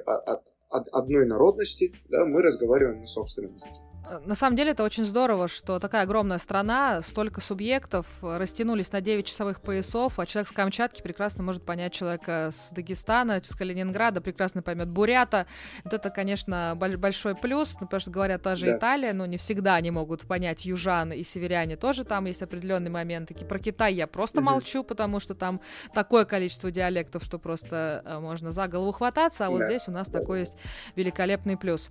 [0.69, 3.81] одной народности да, мы разговариваем на собственном языке.
[4.07, 8.93] Э, на самом деле это очень здорово, что такая огромная страна, столько субъектов э, растянулись
[8.93, 13.55] на 9 часовых поясов, а человек с Камчатки прекрасно может понять человека с Дагестана, с
[13.55, 15.47] Калининграда, прекрасно поймет бурята.
[15.85, 18.79] Вот это, конечно, большой плюс, ну, потому что говорят тоже да.
[18.79, 23.35] Италия, но не всегда они могут понять южан и северяне тоже там есть определенные моменты.
[23.35, 24.47] Про Китай я просто угу.
[24.47, 25.61] молчу, потому что там
[25.93, 29.67] такое количество диалектов, что просто э, можно за голову хвататься, а вот да.
[29.67, 30.21] здесь у нас да.
[30.21, 30.57] такой есть
[30.97, 31.89] великолепный плюс.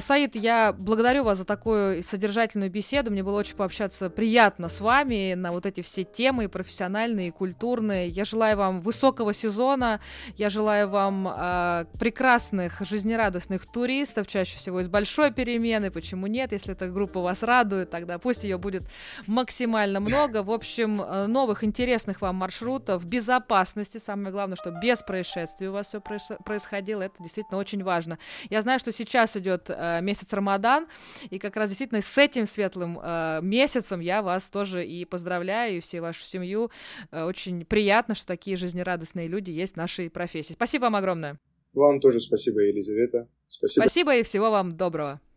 [0.00, 3.12] Саид, я благодарю вас за такую содержательную беседу.
[3.12, 8.08] Мне было очень пообщаться приятно с вами на вот эти все темы профессиональные, и культурные.
[8.08, 10.00] Я желаю вам высокого сезона.
[10.36, 15.92] Я желаю вам э, прекрасных, жизнерадостных туристов, чаще всего из большой перемены.
[15.92, 16.50] Почему нет?
[16.50, 18.82] Если эта группа вас радует, тогда пусть ее будет
[19.28, 20.42] максимально много.
[20.42, 24.00] В общем, э, новых интересных вам маршрутов, безопасности.
[24.04, 27.02] Самое главное, что без происшествий у вас все происходило.
[27.02, 28.18] Это действительно очень важно.
[28.50, 30.88] Я знаю, что сейчас идет э, месяц Рамадан,
[31.30, 35.80] и как раз действительно с этим светлым э, месяцем я вас тоже и поздравляю, и
[35.80, 36.70] всю вашу семью.
[37.10, 40.52] Э, очень приятно, что такие жизнерадостные люди есть в нашей профессии.
[40.52, 41.38] Спасибо вам огромное.
[41.74, 43.28] Вам тоже спасибо, Елизавета.
[43.48, 43.84] Спасибо.
[43.84, 45.20] Спасибо и всего вам доброго.